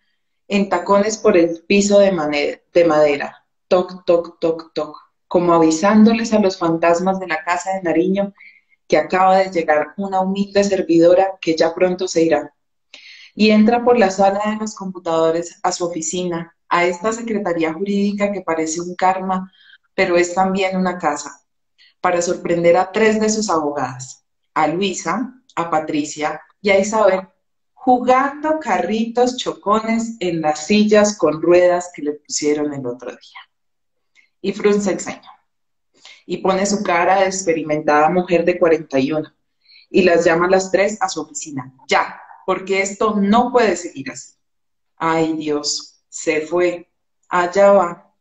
en 0.48 0.68
tacones 0.68 1.18
por 1.18 1.36
el 1.36 1.62
piso 1.66 1.98
de, 1.98 2.62
de 2.72 2.84
madera, 2.84 3.46
toc, 3.68 4.04
toc, 4.04 4.38
toc, 4.40 4.72
toc, 4.74 4.96
como 5.26 5.54
avisándoles 5.54 6.32
a 6.32 6.38
los 6.38 6.58
fantasmas 6.58 7.18
de 7.20 7.26
la 7.26 7.42
casa 7.44 7.72
de 7.72 7.82
Nariño 7.82 8.34
que 8.86 8.98
acaba 8.98 9.38
de 9.38 9.50
llegar 9.50 9.94
una 9.96 10.20
humilde 10.20 10.62
servidora 10.62 11.38
que 11.40 11.56
ya 11.56 11.74
pronto 11.74 12.06
se 12.06 12.22
irá. 12.22 12.54
Y 13.34 13.50
entra 13.50 13.82
por 13.82 13.98
la 13.98 14.10
sala 14.10 14.40
de 14.50 14.56
los 14.56 14.74
computadores 14.74 15.58
a 15.62 15.72
su 15.72 15.86
oficina, 15.86 16.54
a 16.68 16.84
esta 16.84 17.12
secretaría 17.12 17.72
jurídica 17.72 18.30
que 18.30 18.42
parece 18.42 18.80
un 18.80 18.94
karma, 18.94 19.50
pero 19.94 20.16
es 20.16 20.34
también 20.34 20.76
una 20.76 20.98
casa, 20.98 21.40
para 22.00 22.20
sorprender 22.22 22.76
a 22.76 22.92
tres 22.92 23.20
de 23.20 23.30
sus 23.30 23.48
abogadas, 23.50 24.24
a 24.52 24.68
Luisa, 24.68 25.34
a 25.56 25.70
Patricia 25.70 26.40
y 26.60 26.70
a 26.70 26.78
Isabel, 26.78 27.28
jugando 27.84 28.60
carritos 28.60 29.36
chocones 29.36 30.16
en 30.18 30.40
las 30.40 30.66
sillas 30.66 31.18
con 31.18 31.42
ruedas 31.42 31.90
que 31.94 32.00
le 32.00 32.12
pusieron 32.12 32.72
el 32.72 32.86
otro 32.86 33.10
día. 33.10 33.40
Y 34.40 34.54
frunce 34.54 34.90
el 34.90 35.00
ceño. 35.00 35.30
Y 36.24 36.38
pone 36.38 36.64
su 36.64 36.82
cara 36.82 37.20
de 37.20 37.26
experimentada 37.26 38.08
mujer 38.08 38.46
de 38.46 38.58
41 38.58 39.30
y 39.90 40.02
las 40.02 40.24
llama 40.24 40.46
a 40.46 40.50
las 40.50 40.70
tres 40.70 40.96
a 41.02 41.10
su 41.10 41.20
oficina. 41.20 41.74
Ya, 41.86 42.18
porque 42.46 42.80
esto 42.80 43.16
no 43.16 43.52
puede 43.52 43.76
seguir 43.76 44.10
así. 44.10 44.32
Ay 44.96 45.34
Dios, 45.34 46.02
se 46.08 46.40
fue, 46.40 46.90
allá 47.28 47.72
va, 47.72 48.14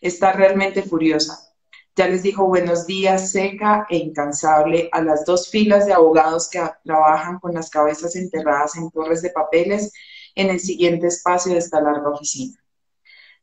está 0.00 0.32
realmente 0.32 0.82
furiosa. 0.82 1.49
Ya 1.96 2.06
les 2.06 2.22
dijo 2.22 2.46
buenos 2.46 2.86
días, 2.86 3.32
seca 3.32 3.86
e 3.90 3.96
incansable 3.96 4.88
a 4.92 5.02
las 5.02 5.24
dos 5.24 5.50
filas 5.50 5.86
de 5.86 5.92
abogados 5.92 6.48
que 6.48 6.62
trabajan 6.84 7.38
con 7.40 7.52
las 7.52 7.68
cabezas 7.68 8.16
enterradas 8.16 8.76
en 8.76 8.90
torres 8.90 9.22
de 9.22 9.30
papeles 9.30 9.92
en 10.34 10.50
el 10.50 10.60
siguiente 10.60 11.08
espacio 11.08 11.52
de 11.52 11.58
esta 11.58 11.80
larga 11.80 12.08
oficina. 12.08 12.58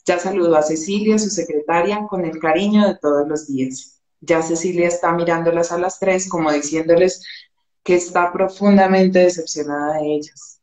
Ya 0.05 0.17
saludó 0.17 0.55
a 0.55 0.63
Cecilia, 0.63 1.19
su 1.19 1.29
secretaria, 1.29 2.07
con 2.09 2.23
el 2.23 2.39
cariño 2.39 2.87
de 2.87 2.95
todos 2.95 3.27
los 3.27 3.47
días. 3.47 4.01
Ya 4.21 4.41
Cecilia 4.41 4.87
está 4.87 5.11
mirándolas 5.11 5.71
a 5.71 5.77
las 5.77 5.99
tres 5.99 6.29
como 6.29 6.51
diciéndoles 6.51 7.23
que 7.83 7.95
está 7.95 8.31
profundamente 8.31 9.19
decepcionada 9.19 9.95
de 9.95 10.15
ellas, 10.15 10.56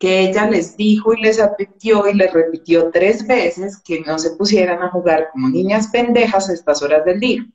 que 0.00 0.20
ella 0.20 0.48
les 0.48 0.78
dijo 0.78 1.12
y 1.12 1.20
les 1.20 1.38
advirtió 1.38 2.08
y 2.08 2.14
les 2.14 2.32
repitió 2.32 2.90
tres 2.90 3.26
veces 3.26 3.78
que 3.84 4.00
no 4.00 4.18
se 4.18 4.30
pusieran 4.30 4.82
a 4.82 4.88
jugar 4.88 5.28
como 5.30 5.50
niñas 5.50 5.88
pendejas 5.88 6.48
a 6.48 6.54
estas 6.54 6.82
horas 6.82 7.04
del 7.04 7.20
día. 7.20 7.46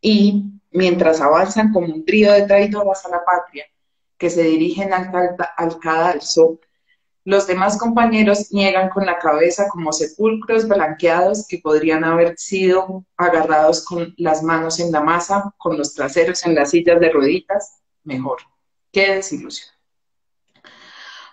Y 0.00 0.44
mientras 0.70 1.20
avanzan 1.20 1.72
como 1.72 1.92
un 1.92 2.04
trío 2.04 2.32
de 2.32 2.42
traidoras 2.42 3.04
a 3.04 3.08
la 3.08 3.24
patria, 3.24 3.64
que 4.16 4.30
se 4.30 4.44
dirigen 4.44 4.92
al, 4.92 5.10
al 5.56 5.78
cadalso, 5.80 6.60
los 7.24 7.48
demás 7.48 7.76
compañeros 7.76 8.52
niegan 8.52 8.88
con 8.90 9.04
la 9.04 9.18
cabeza 9.18 9.66
como 9.68 9.92
sepulcros 9.92 10.68
blanqueados 10.68 11.44
que 11.48 11.58
podrían 11.58 12.04
haber 12.04 12.38
sido 12.38 13.04
agarrados 13.16 13.84
con 13.84 14.14
las 14.16 14.44
manos 14.44 14.78
en 14.78 14.92
la 14.92 15.00
masa, 15.00 15.52
con 15.58 15.76
los 15.76 15.92
traseros 15.92 16.46
en 16.46 16.54
las 16.54 16.70
sillas 16.70 17.00
de 17.00 17.10
rueditas, 17.10 17.80
mejor. 18.04 18.38
Qué 18.92 19.16
desilusión. 19.16 19.79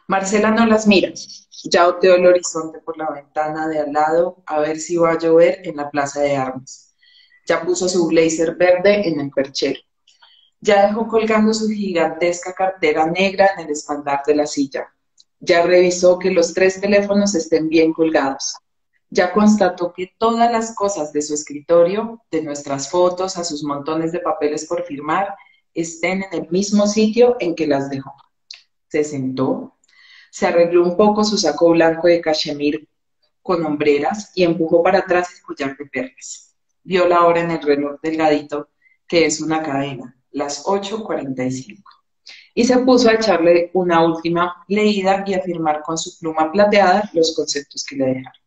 Marcela 0.08 0.52
no 0.52 0.66
las 0.66 0.88
mira. 0.88 1.12
Ya 1.66 1.88
oteó 1.88 2.16
el 2.16 2.26
horizonte 2.26 2.80
por 2.80 2.98
la 2.98 3.10
ventana 3.10 3.68
de 3.68 3.80
al 3.80 3.92
lado 3.92 4.42
a 4.46 4.60
ver 4.60 4.80
si 4.80 4.96
va 4.96 5.12
a 5.12 5.18
llover 5.18 5.60
en 5.68 5.76
la 5.76 5.92
plaza 5.92 6.22
de 6.22 6.36
armas. 6.36 6.96
Ya 7.46 7.62
puso 7.62 7.90
su 7.90 8.08
blazer 8.08 8.56
verde 8.56 9.08
en 9.08 9.20
el 9.20 9.32
perchero. 9.32 9.80
Ya 10.62 10.88
dejó 10.88 11.08
colgando 11.08 11.54
su 11.54 11.68
gigantesca 11.68 12.54
cartera 12.54 13.06
negra 13.06 13.50
en 13.58 13.66
el 13.66 13.72
espaldar 13.72 14.22
de 14.26 14.36
la 14.36 14.48
silla. 14.48 14.88
Ya 15.40 15.64
revisó 15.64 16.18
que 16.18 16.32
los 16.32 16.54
tres 16.54 16.80
teléfonos 16.80 17.36
estén 17.36 17.68
bien 17.68 17.94
colgados. 17.94 18.56
Ya 19.10 19.34
constató 19.34 19.94
que 19.94 20.14
todas 20.18 20.52
las 20.52 20.74
cosas 20.74 21.14
de 21.14 21.22
su 21.22 21.34
escritorio, 21.34 22.24
de 22.32 22.42
nuestras 22.42 22.90
fotos 22.90 23.38
a 23.38 23.44
sus 23.44 23.64
montones 23.64 24.12
de 24.12 24.20
papeles 24.20 24.66
por 24.66 24.84
firmar, 24.84 25.36
estén 25.74 26.24
en 26.24 26.44
el 26.44 26.50
mismo 26.50 26.88
sitio 26.88 27.36
en 27.40 27.56
que 27.56 27.68
las 27.68 27.90
dejó. 27.90 28.14
Se 28.90 29.04
sentó, 29.04 29.77
se 30.32 30.48
arregló 30.48 30.84
un 30.84 30.98
poco 30.98 31.24
su 31.24 31.38
saco 31.38 31.72
blanco 31.72 32.08
de 32.08 32.22
cachemir 32.22 32.88
con 33.42 33.66
hombreras 33.66 34.32
y 34.36 34.44
empujó 34.44 34.84
para 34.84 35.00
atrás 35.00 35.34
el 35.36 35.42
collar 35.42 35.78
de 35.78 35.86
perlas. 35.86 36.56
Vio 36.84 37.08
la 37.08 37.26
hora 37.26 37.42
en 37.42 37.52
el 37.52 37.62
reloj 37.62 38.00
delgadito, 38.02 38.70
que 39.08 39.26
es 39.26 39.42
una 39.42 39.64
cadena, 39.64 40.18
las 40.32 40.66
8.45. 40.66 41.84
Y 42.54 42.66
se 42.66 42.80
puso 42.80 43.10
a 43.10 43.14
echarle 43.14 43.72
una 43.74 44.04
última 44.06 44.66
leída 44.68 45.24
y 45.26 45.34
a 45.34 45.42
firmar 45.42 45.82
con 45.82 45.98
su 45.98 46.18
pluma 46.20 46.52
plateada 46.52 47.10
los 47.14 47.36
conceptos 47.36 47.86
que 47.86 47.96
le 47.96 48.06
dejaron. 48.06 48.42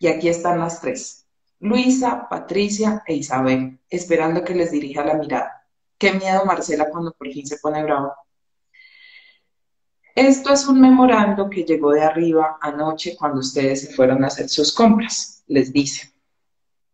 Y 0.00 0.08
aquí 0.08 0.28
están 0.28 0.58
las 0.58 0.80
tres, 0.80 1.24
Luisa, 1.60 2.28
Patricia 2.28 3.02
e 3.06 3.14
Isabel, 3.14 3.78
esperando 3.88 4.44
que 4.44 4.54
les 4.54 4.70
dirija 4.70 5.04
la 5.04 5.14
mirada. 5.14 5.66
Qué 5.96 6.12
miedo, 6.12 6.44
Marcela, 6.44 6.90
cuando 6.90 7.12
por 7.12 7.30
fin 7.32 7.46
se 7.46 7.58
pone 7.58 7.82
bravo. 7.82 8.12
Esto 10.14 10.52
es 10.52 10.68
un 10.68 10.80
memorando 10.80 11.50
que 11.50 11.64
llegó 11.64 11.90
de 11.90 12.02
arriba 12.02 12.56
anoche 12.60 13.16
cuando 13.16 13.40
ustedes 13.40 13.80
se 13.80 13.94
fueron 13.94 14.22
a 14.22 14.28
hacer 14.28 14.48
sus 14.48 14.72
compras, 14.72 15.42
les 15.48 15.72
dice. 15.72 16.12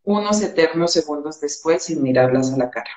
Unos 0.05 0.41
eternos 0.41 0.95
segundos 0.95 1.39
después 1.39 1.83
sin 1.85 2.03
mirarlas 2.03 2.51
a 2.51 2.57
la 2.57 2.71
cara. 2.71 2.91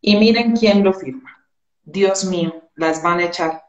Y 0.00 0.16
miren 0.16 0.56
quién 0.56 0.84
lo 0.84 0.92
firma. 0.92 1.44
Dios 1.82 2.24
mío, 2.24 2.70
las 2.76 3.02
van 3.02 3.18
a 3.18 3.24
echar. 3.24 3.64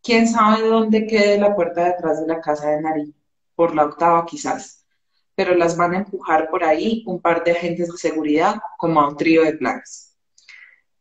¿Quién 0.00 0.28
sabe 0.28 0.68
dónde 0.68 1.08
quede 1.08 1.38
la 1.38 1.56
puerta 1.56 1.84
detrás 1.84 2.20
de 2.20 2.28
la 2.28 2.40
casa 2.40 2.70
de 2.70 2.80
Nariz? 2.80 3.12
Por 3.56 3.74
la 3.74 3.86
octava 3.86 4.24
quizás. 4.26 4.86
Pero 5.34 5.56
las 5.56 5.76
van 5.76 5.94
a 5.94 5.98
empujar 5.98 6.48
por 6.48 6.62
ahí 6.62 7.02
un 7.04 7.20
par 7.20 7.42
de 7.42 7.50
agentes 7.50 7.90
de 7.90 7.98
seguridad 7.98 8.54
como 8.78 9.00
a 9.00 9.08
un 9.08 9.16
trío 9.16 9.42
de 9.42 9.54
plagas. 9.54 10.16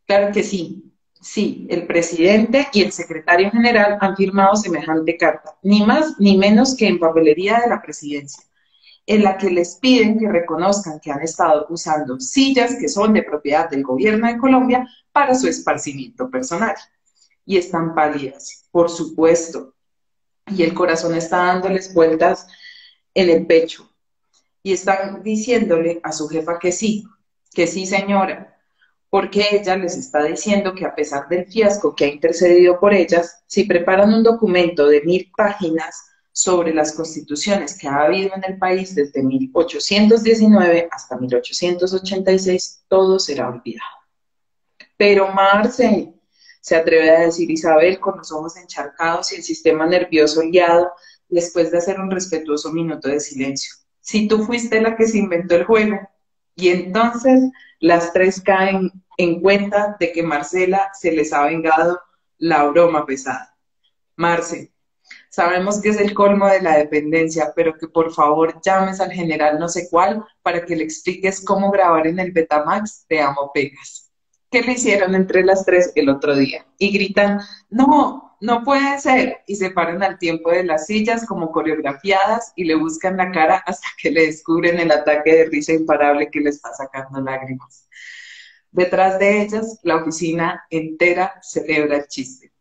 Claro 0.08 0.34
que 0.34 0.42
sí. 0.42 0.92
Sí, 1.26 1.66
el 1.72 1.88
presidente 1.88 2.68
y 2.72 2.84
el 2.84 2.92
secretario 2.92 3.50
general 3.50 3.98
han 4.00 4.16
firmado 4.16 4.56
semejante 4.56 5.18
carta, 5.18 5.58
ni 5.64 5.84
más 5.84 6.20
ni 6.20 6.38
menos 6.38 6.78
que 6.78 6.88
en 6.88 7.00
papelería 7.00 7.62
de 7.62 7.68
la 7.68 7.82
presidencia, 7.82 8.44
en 9.08 9.24
la 9.24 9.36
que 9.36 9.50
les 9.50 9.78
piden 9.78 10.20
que 10.20 10.30
reconozcan 10.30 11.00
que 11.00 11.12
han 11.12 11.24
estado 11.24 11.66
usando 11.72 12.20
sillas 12.20 12.76
que 12.76 12.88
son 12.88 13.12
de 13.12 13.24
propiedad 13.24 13.68
del 13.68 13.82
gobierno 13.82 14.28
de 14.28 14.38
Colombia 14.38 14.88
para 15.12 15.34
su 15.34 15.48
esparcimiento 15.48 16.30
personal. 16.30 16.76
Y 17.44 17.58
están 17.58 17.96
pálidas, 17.96 18.68
por 18.70 18.92
supuesto. 18.92 19.74
Y 20.46 20.62
el 20.62 20.76
corazón 20.76 21.16
está 21.16 21.38
dándoles 21.38 21.92
vueltas 21.92 22.48
en 23.16 23.32
el 23.32 23.48
pecho. 23.48 23.92
Y 24.62 24.74
están 24.74 25.24
diciéndole 25.24 26.00
a 26.04 26.12
su 26.12 26.28
jefa 26.28 26.60
que 26.60 26.72
sí, 26.72 27.04
que 27.52 27.66
sí, 27.66 27.88
señora, 27.88 28.55
porque 29.16 29.48
ella 29.50 29.78
les 29.78 29.96
está 29.96 30.26
diciendo 30.26 30.76
que 30.76 30.84
a 30.84 30.94
pesar 30.94 31.30
del 31.30 31.46
fiasco 31.46 31.96
que 31.96 32.04
ha 32.04 32.10
intercedido 32.10 32.78
por 32.78 32.94
ellas, 32.94 33.46
si 33.48 33.64
preparan 33.64 34.14
un 34.14 34.24
documento 34.24 34.88
de 34.88 35.04
mil 35.04 35.32
páginas 35.38 36.04
sobre 36.34 36.74
las 36.74 36.92
constituciones 36.92 37.78
que 37.78 37.88
ha 37.88 38.02
habido 38.02 38.32
en 38.36 38.44
el 38.46 38.58
país 38.58 38.94
desde 38.94 39.24
1819 39.24 40.90
hasta 40.92 41.16
1886, 41.16 42.84
todo 42.90 43.18
será 43.18 43.48
olvidado. 43.48 43.88
Pero 44.98 45.32
Marce, 45.32 46.14
se 46.60 46.76
atreve 46.76 47.10
a 47.10 47.22
decir 47.22 47.50
Isabel 47.50 48.02
con 48.02 48.18
los 48.18 48.34
ojos 48.34 48.58
encharcados 48.58 49.32
y 49.32 49.38
el 49.38 49.44
sistema 49.44 49.86
nervioso 49.86 50.44
liado 50.44 50.92
después 51.30 51.72
de 51.72 51.78
hacer 51.78 52.02
un 52.02 52.12
respetuoso 52.12 52.70
minuto 52.74 53.08
de 53.08 53.22
silencio. 53.22 53.76
Si 54.02 54.28
tú 54.28 54.44
fuiste 54.44 54.82
la 54.82 54.98
que 54.98 55.08
se 55.08 55.20
inventó 55.20 55.56
el 55.56 55.64
juego. 55.64 56.02
Y 56.58 56.70
entonces 56.70 57.52
las 57.80 58.14
tres 58.14 58.42
caen 58.42 58.92
en 59.18 59.42
cuenta 59.42 59.96
de 60.00 60.12
que 60.12 60.24
Marcela 60.24 60.90
se 60.94 61.12
les 61.12 61.34
ha 61.34 61.46
vengado 61.46 62.00
la 62.38 62.64
broma 62.64 63.06
pesada. 63.06 63.56
Marce, 64.16 64.72
sabemos 65.30 65.82
que 65.82 65.90
es 65.90 66.00
el 66.00 66.14
colmo 66.14 66.48
de 66.48 66.62
la 66.62 66.78
dependencia, 66.78 67.54
pero 67.56 67.74
que 67.78 67.88
por 67.88 68.14
favor 68.14 68.62
llames 68.62 69.00
al 69.02 69.12
general 69.12 69.60
no 69.60 69.68
sé 69.70 69.88
cuál 69.90 70.24
para 70.42 70.66
que 70.66 70.76
le 70.76 70.84
expliques 70.84 71.44
cómo 71.44 71.72
grabar 71.72 72.08
en 72.08 72.20
el 72.20 72.32
Betamax 72.32 73.06
de 73.08 73.22
Amo 73.22 73.52
Pegas. 73.54 74.12
¿Qué 74.52 74.62
le 74.62 74.74
hicieron 74.74 75.16
entre 75.16 75.44
las 75.44 75.66
tres 75.66 75.92
el 75.96 76.08
otro 76.08 76.36
día? 76.36 76.66
Y 76.78 76.92
gritan, 76.92 77.42
no, 77.70 78.38
no 78.40 78.64
puede 78.64 79.00
ser. 79.00 79.40
Y 79.48 79.56
se 79.56 79.72
paran 79.72 80.04
al 80.04 80.18
tiempo 80.18 80.52
de 80.52 80.64
las 80.64 80.86
sillas 80.86 81.26
como 81.26 81.52
coreografiadas 81.52 82.54
y 82.56 82.66
le 82.66 82.76
buscan 82.76 83.18
la 83.18 83.32
cara 83.32 83.64
hasta 83.66 83.88
que 84.02 84.12
le 84.12 84.28
descubren 84.28 84.80
el 84.80 84.92
ataque 84.92 85.36
de 85.36 85.46
risa 85.46 85.74
imparable 85.74 86.30
que 86.32 86.40
le 86.40 86.52
está 86.52 86.72
sacando 86.74 87.20
lágrimas. 87.22 87.85
Detrás 88.76 89.18
de 89.20 89.42
ellas, 89.42 89.80
la 89.84 89.96
oficina 89.96 90.66
entera 90.70 91.40
celebra 91.42 91.96
el 91.96 92.08
chiste. 92.08 92.52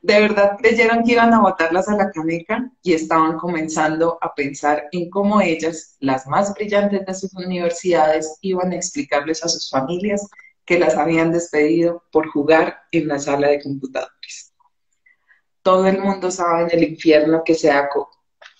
de 0.00 0.20
verdad 0.20 0.56
creyeron 0.56 1.04
que 1.04 1.12
iban 1.12 1.34
a 1.34 1.42
botarlas 1.42 1.90
a 1.90 1.96
la 1.96 2.10
caneca 2.10 2.70
y 2.82 2.94
estaban 2.94 3.36
comenzando 3.36 4.16
a 4.22 4.34
pensar 4.34 4.88
en 4.92 5.10
cómo 5.10 5.42
ellas, 5.42 5.98
las 6.00 6.26
más 6.26 6.54
brillantes 6.54 7.04
de 7.04 7.12
sus 7.12 7.34
universidades, 7.34 8.38
iban 8.40 8.72
a 8.72 8.76
explicarles 8.76 9.44
a 9.44 9.48
sus 9.50 9.68
familias 9.68 10.26
que 10.64 10.78
las 10.78 10.96
habían 10.96 11.30
despedido 11.30 12.02
por 12.10 12.30
jugar 12.30 12.78
en 12.92 13.08
la 13.08 13.18
sala 13.18 13.48
de 13.48 13.62
computadores. 13.62 14.54
Todo 15.60 15.86
el 15.86 15.98
mundo 15.98 16.30
sabe 16.30 16.62
en 16.62 16.70
el 16.78 16.82
infierno 16.92 17.42
que, 17.44 17.54
se 17.54 17.70
ha, 17.70 17.90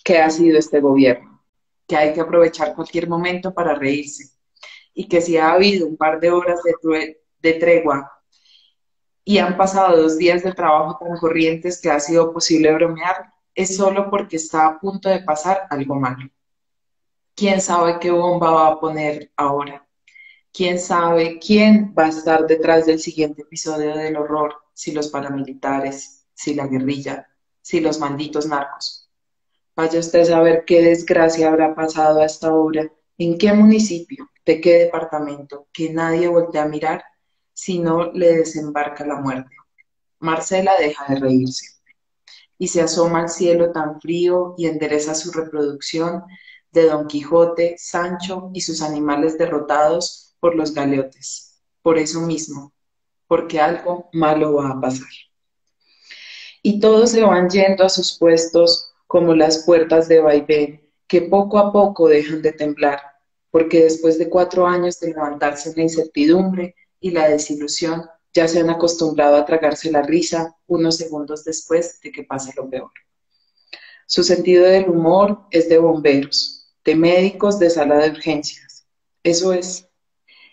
que 0.05 0.19
ha 0.19 0.29
sido 0.29 0.59
este 0.59 0.81
gobierno, 0.81 1.43
que 1.89 1.97
hay 1.97 2.13
que 2.13 2.21
aprovechar 2.21 2.75
cualquier 2.75 3.09
momento 3.09 3.55
para 3.55 3.75
reírse 3.75 4.34
y 4.95 5.09
que 5.09 5.21
si 5.21 5.37
ha 5.37 5.53
habido 5.53 5.87
un 5.87 5.97
par 5.97 6.21
de 6.21 6.31
horas 6.31 6.61
de, 6.63 7.53
tregua 7.55 8.11
y 9.25 9.39
han 9.39 9.57
pasado 9.57 10.01
dos 10.01 10.17
días 10.17 10.43
de 10.43 10.53
trabajo 10.53 10.99
tan 11.05 11.19
corrientes 11.19 11.81
que 11.81 11.91
ha 11.91 11.99
sido 12.01 12.33
posible 12.33 12.73
bromear, 12.73 13.33
es 13.55 13.77
solo 13.77 14.09
porque 14.09 14.37
está 14.37 14.67
a 14.67 14.79
punto 14.79 15.09
de 15.09 15.21
pasar 15.21 15.67
algo 15.71 15.97
malo. 15.97 16.29
¿Quién 17.35 17.61
sabe 17.61 17.99
qué 18.01 18.11
bomba 18.11 18.51
va 18.51 18.69
a 18.69 18.81
poner 18.81 19.33
ahora? 19.37 19.87
¿Quién 20.53 20.79
sabe 20.79 21.41
quién 21.41 21.93
va 21.99 22.07
a 22.07 22.11
estar 22.11 22.47
detrás 22.47 22.87
del 22.87 23.01
siguiente 23.01 23.43
episodio 23.43 23.97
del 23.97 24.17
horror? 24.17 24.55
Si 24.73 24.93
los 24.93 25.09
paramilitares, 25.09 26.27
si 26.33 26.55
la 26.55 26.67
guerrilla, 26.67 27.29
si 27.61 27.81
los 27.81 27.99
malditos 27.99 28.47
narcos. 28.47 29.11
Vaya 29.75 29.99
usted 29.99 30.21
a 30.21 30.27
saber 30.27 30.65
qué 30.65 30.83
desgracia 30.83 31.49
habrá 31.49 31.75
pasado 31.75 32.21
a 32.21 32.27
esta 32.27 32.55
hora, 32.55 32.89
en 33.19 33.39
qué 33.39 33.53
municipio, 33.53 34.31
de 34.45 34.61
qué 34.61 34.79
departamento, 34.79 35.69
que 35.73 35.91
nadie 35.91 36.29
voltea 36.29 36.65
a 36.65 36.69
mirar 36.69 37.05
si 37.53 37.79
no 37.79 38.13
le 38.13 38.37
desembarca 38.39 39.07
la 39.07 39.17
muerte. 39.17 39.55
Marcela 40.19 40.73
deja 40.79 41.07
de 41.07 41.21
reírse 41.21 41.75
y 42.59 42.69
se 42.69 42.81
asoma 42.81 43.23
al 43.23 43.29
cielo 43.29 43.73
tan 43.73 44.01
frío 44.01 44.55
y 44.57 44.67
endereza 44.67 45.15
su 45.15 45.33
reproducción 45.33 46.23
de 46.71 46.87
Don 46.87 47.07
Quijote, 47.07 47.77
Sancho 47.79 48.51
y 48.53 48.61
sus 48.61 48.83
animales 48.83 49.39
derrotados 49.39 50.35
por 50.41 50.55
los 50.55 50.75
galeotes. 50.75 51.63
Por 51.83 51.99
eso 51.99 52.21
mismo, 52.21 52.73
porque 53.27 53.61
algo 53.61 54.09
malo 54.13 54.55
va 54.55 54.71
a 54.71 54.81
pasar. 54.81 55.09
Y 56.63 56.81
todos 56.81 57.11
se 57.11 57.23
van 57.23 57.49
yendo 57.51 57.85
a 57.85 57.89
sus 57.89 58.19
puestos 58.19 58.93
como 59.07 59.35
las 59.35 59.65
puertas 59.65 60.09
de 60.09 60.21
vaivén, 60.21 60.84
que 61.07 61.23
poco 61.23 61.59
a 61.59 61.73
poco 61.73 62.09
dejan 62.09 62.43
de 62.43 62.53
temblar 62.53 63.01
porque 63.55 63.85
después 63.85 64.19
de 64.19 64.29
cuatro 64.29 64.67
años 64.67 64.99
de 64.99 65.11
levantarse 65.11 65.69
en 65.69 65.77
la 65.77 65.83
incertidumbre 65.83 66.75
y 66.99 67.13
la 67.13 67.29
desilusión, 67.29 68.05
ya 68.33 68.49
se 68.49 68.59
han 68.59 68.69
acostumbrado 68.69 69.37
a 69.37 69.45
tragarse 69.45 69.93
la 69.93 70.03
risa 70.03 70.57
unos 70.67 70.97
segundos 70.97 71.45
después 71.45 72.01
de 72.01 72.11
que 72.11 72.25
pase 72.25 72.53
lo 72.57 72.69
peor. 72.69 72.91
Su 74.07 74.25
sentido 74.25 74.65
del 74.65 74.89
humor 74.91 75.43
es 75.53 75.69
de 75.69 75.79
bomberos, 75.79 76.75
de 76.85 76.97
médicos 76.97 77.61
de 77.61 77.71
sala 77.71 77.99
de 77.99 78.11
urgencias. 78.11 78.89
Eso 79.23 79.53
es. 79.53 79.89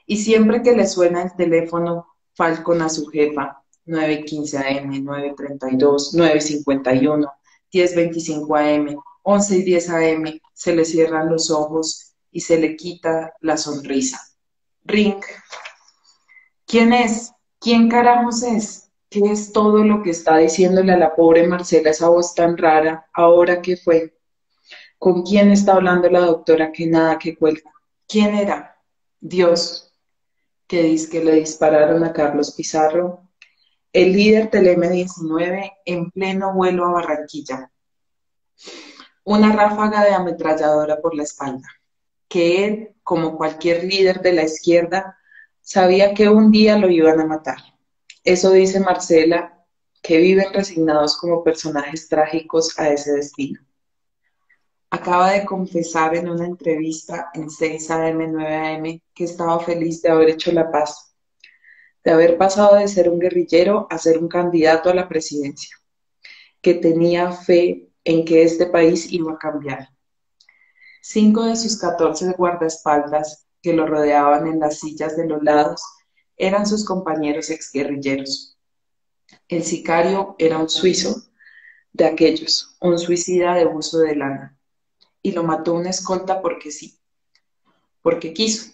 Y 0.05 0.17
siempre 0.17 0.61
que 0.61 0.75
le 0.75 0.85
suena 0.85 1.23
el 1.23 1.35
teléfono 1.35 2.05
Falcon 2.35 2.83
a 2.83 2.89
su 2.89 3.07
jefa, 3.07 3.63
9.15 3.87 4.57
AM, 4.59 4.91
9.32, 5.03 6.13
9.51, 6.13 7.31
10.25 7.73 8.59
AM, 8.59 9.01
11 9.23 9.57
y 9.57 9.63
10 9.63 9.89
AM, 9.89 10.41
se 10.61 10.75
le 10.75 10.85
cierran 10.85 11.27
los 11.27 11.49
ojos 11.49 12.13
y 12.31 12.41
se 12.41 12.59
le 12.59 12.75
quita 12.75 13.33
la 13.39 13.57
sonrisa. 13.57 14.21
Ring. 14.83 15.19
¿Quién 16.67 16.93
es? 16.93 17.31
¿Quién 17.59 17.89
carajos 17.89 18.43
es? 18.43 18.91
¿Qué 19.09 19.21
es 19.31 19.51
todo 19.53 19.83
lo 19.83 20.03
que 20.03 20.11
está 20.11 20.37
diciéndole 20.37 20.93
a 20.93 20.97
la 20.97 21.15
pobre 21.15 21.47
Marcela 21.47 21.89
esa 21.89 22.09
voz 22.09 22.35
tan 22.35 22.57
rara? 22.57 23.09
¿Ahora 23.11 23.59
qué 23.59 23.75
fue? 23.75 24.15
¿Con 24.99 25.23
quién 25.23 25.49
está 25.49 25.73
hablando 25.73 26.07
la 26.11 26.19
doctora 26.19 26.71
que 26.71 26.85
nada 26.85 27.17
que 27.17 27.35
cuelga? 27.35 27.71
¿Quién 28.07 28.35
era? 28.35 28.77
Dios. 29.19 29.91
Que 30.67 30.83
dice 30.83 31.09
que 31.09 31.23
le 31.23 31.37
dispararon 31.37 32.03
a 32.03 32.13
Carlos 32.13 32.53
Pizarro, 32.53 33.27
el 33.91 34.13
líder 34.13 34.51
del 34.51 34.67
M-19 34.67 35.71
en 35.85 36.11
pleno 36.11 36.53
vuelo 36.53 36.85
a 36.85 36.91
Barranquilla. 36.91 37.71
Una 39.23 39.55
ráfaga 39.55 40.03
de 40.03 40.13
ametralladora 40.13 40.99
por 40.99 41.15
la 41.15 41.23
espalda 41.23 41.67
que 42.31 42.65
él, 42.65 42.95
como 43.03 43.37
cualquier 43.37 43.83
líder 43.83 44.21
de 44.21 44.31
la 44.31 44.43
izquierda, 44.43 45.17
sabía 45.59 46.13
que 46.13 46.29
un 46.29 46.49
día 46.49 46.77
lo 46.77 46.89
iban 46.89 47.19
a 47.19 47.25
matar. 47.25 47.57
Eso 48.23 48.51
dice 48.51 48.79
Marcela, 48.79 49.65
que 50.01 50.17
viven 50.17 50.53
resignados 50.53 51.17
como 51.17 51.43
personajes 51.43 52.07
trágicos 52.07 52.79
a 52.79 52.89
ese 52.89 53.11
destino. 53.11 53.59
Acaba 54.89 55.31
de 55.33 55.45
confesar 55.45 56.15
en 56.15 56.29
una 56.29 56.45
entrevista 56.45 57.31
en 57.33 57.49
6 57.49 57.91
AM, 57.91 58.31
9 58.31 58.55
AM, 58.55 59.01
que 59.13 59.25
estaba 59.25 59.59
feliz 59.59 60.01
de 60.01 60.09
haber 60.09 60.29
hecho 60.29 60.53
la 60.53 60.71
paz, 60.71 61.13
de 62.03 62.11
haber 62.11 62.37
pasado 62.37 62.77
de 62.77 62.87
ser 62.87 63.09
un 63.09 63.19
guerrillero 63.19 63.87
a 63.89 63.97
ser 63.97 64.17
un 64.17 64.29
candidato 64.29 64.89
a 64.89 64.95
la 64.95 65.09
presidencia, 65.09 65.75
que 66.61 66.75
tenía 66.75 67.31
fe 67.33 67.90
en 68.03 68.25
que 68.25 68.43
este 68.43 68.65
país 68.67 69.11
iba 69.11 69.33
a 69.33 69.37
cambiar, 69.37 69.89
Cinco 71.03 71.45
de 71.45 71.55
sus 71.55 71.79
catorce 71.79 72.31
guardaespaldas 72.37 73.47
que 73.59 73.73
lo 73.73 73.87
rodeaban 73.87 74.45
en 74.45 74.59
las 74.59 74.79
sillas 74.79 75.17
de 75.17 75.25
los 75.25 75.41
lados 75.41 75.81
eran 76.37 76.67
sus 76.67 76.85
compañeros 76.85 77.49
exguerrilleros. 77.49 78.55
El 79.47 79.63
sicario 79.63 80.35
era 80.37 80.59
un 80.59 80.69
suizo 80.69 81.23
de 81.91 82.05
aquellos, 82.05 82.77
un 82.81 82.99
suicida 82.99 83.55
de 83.55 83.65
uso 83.65 83.97
de 83.97 84.15
lana, 84.15 84.59
y 85.23 85.31
lo 85.31 85.43
mató 85.43 85.73
una 85.73 85.89
escolta 85.89 86.39
porque 86.39 86.69
sí, 86.69 86.99
porque 88.03 88.31
quiso, 88.31 88.71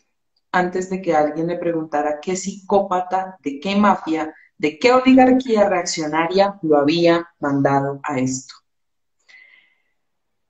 antes 0.51 0.89
de 0.89 1.01
que 1.01 1.15
alguien 1.15 1.47
le 1.47 1.57
preguntara 1.57 2.19
qué 2.21 2.35
psicópata, 2.35 3.37
de 3.39 3.61
qué 3.61 3.77
mafia, 3.77 4.35
de 4.57 4.77
qué 4.77 4.91
oligarquía 4.91 5.69
reaccionaria 5.69 6.59
lo 6.61 6.77
había 6.77 7.29
mandado 7.39 8.01
a 8.03 8.19
esto. 8.19 8.53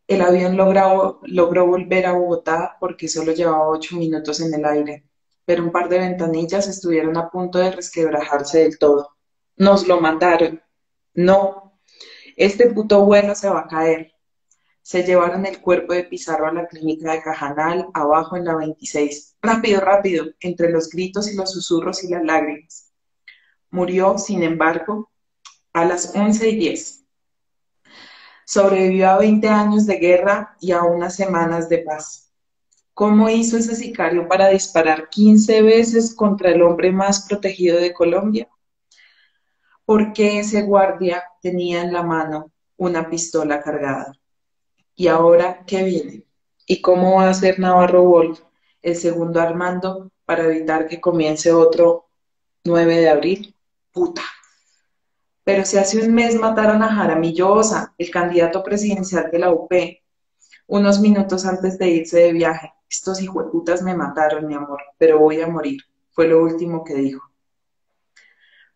El 0.08 0.22
avión 0.22 0.56
logró, 0.56 1.20
logró 1.24 1.68
volver 1.68 2.06
a 2.06 2.14
Bogotá 2.14 2.78
porque 2.80 3.08
solo 3.10 3.34
llevaba 3.34 3.68
ocho 3.68 3.98
minutos 3.98 4.40
en 4.40 4.54
el 4.54 4.66
aire, 4.66 5.04
pero 5.46 5.64
un 5.64 5.72
par 5.72 5.90
de 5.90 6.00
ventanillas 6.00 6.68
estuvieron 6.68 7.18
a 7.18 7.30
punto 7.30 7.60
de 7.60 7.72
resquebrajarse 7.72 8.60
del 8.60 8.80
todo. 8.80 9.18
Nos 9.58 9.88
lo 9.88 10.00
mataron. 10.00 10.62
No, 11.14 11.80
este 12.38 12.70
puto 12.70 13.04
vuelo 13.04 13.36
se 13.36 13.50
va 13.50 13.62
a 13.62 13.68
caer. 13.68 14.14
Se 14.82 15.04
llevaron 15.04 15.46
el 15.46 15.60
cuerpo 15.60 15.94
de 15.94 16.04
Pizarro 16.04 16.48
a 16.48 16.54
la 16.54 16.68
clínica 16.68 17.12
de 17.12 17.22
Cajanal, 17.22 17.88
abajo 17.94 18.38
en 18.38 18.46
la 18.46 18.56
26. 18.56 19.38
Rápido, 19.42 19.82
rápido, 19.82 20.28
entre 20.40 20.70
los 20.70 20.90
gritos 20.90 21.30
y 21.30 21.36
los 21.36 21.52
susurros 21.52 22.04
y 22.04 22.10
las 22.10 22.24
lágrimas. 22.24 22.94
Murió, 23.72 24.18
sin 24.18 24.44
embargo, 24.44 25.12
a 25.74 25.84
las 25.84 26.16
once 26.16 26.48
y 26.48 26.56
diez. 26.56 27.07
Sobrevivió 28.48 29.10
a 29.10 29.18
20 29.18 29.50
años 29.50 29.86
de 29.86 29.98
guerra 29.98 30.56
y 30.62 30.72
a 30.72 30.82
unas 30.84 31.18
semanas 31.18 31.68
de 31.68 31.80
paz. 31.80 32.32
¿Cómo 32.94 33.30
hizo 33.30 33.58
ese 33.58 33.76
sicario 33.76 34.26
para 34.30 34.48
disparar 34.48 35.10
15 35.10 35.62
veces 35.62 36.16
contra 36.16 36.52
el 36.52 36.62
hombre 36.62 36.94
más 36.94 37.28
protegido 37.28 37.78
de 37.78 37.94
Colombia? 37.94 38.48
¿Por 39.84 40.14
qué 40.14 40.40
ese 40.40 40.62
guardia 40.62 41.26
tenía 41.42 41.82
en 41.82 41.92
la 41.92 42.04
mano 42.04 42.54
una 42.78 43.10
pistola 43.10 43.62
cargada? 43.62 44.14
¿Y 44.96 45.08
ahora 45.08 45.66
qué 45.68 45.84
viene? 45.84 46.24
¿Y 46.66 46.80
cómo 46.80 47.16
va 47.16 47.26
a 47.26 47.32
hacer 47.32 47.60
Navarro 47.60 48.04
Wolf, 48.04 48.40
el 48.82 48.96
segundo 48.96 49.42
Armando, 49.42 50.10
para 50.24 50.46
evitar 50.46 50.88
que 50.88 51.02
comience 51.02 51.52
otro 51.52 52.08
9 52.64 52.96
de 52.96 53.10
abril? 53.10 53.54
puta. 53.92 54.22
Pero 55.48 55.64
si 55.64 55.78
hace 55.78 56.06
un 56.06 56.14
mes 56.14 56.36
mataron 56.36 56.84
a 56.84 56.94
Jaramillo 56.94 57.54
Osa, 57.54 57.94
el 57.98 58.12
candidato 58.12 58.62
presidencial 58.62 59.32
de 59.32 59.40
la 59.40 59.50
UP, 59.50 59.72
unos 60.68 61.00
minutos 61.00 61.46
antes 61.46 61.78
de 61.78 61.88
irse 61.88 62.20
de 62.20 62.34
viaje, 62.34 62.74
estos 62.90 63.22
hijueputas 63.22 63.82
me 63.82 63.96
mataron, 63.96 64.46
mi 64.46 64.56
amor, 64.56 64.82
pero 64.98 65.20
voy 65.20 65.40
a 65.40 65.48
morir, 65.48 65.80
fue 66.10 66.28
lo 66.28 66.44
último 66.44 66.84
que 66.84 66.96
dijo. 66.96 67.24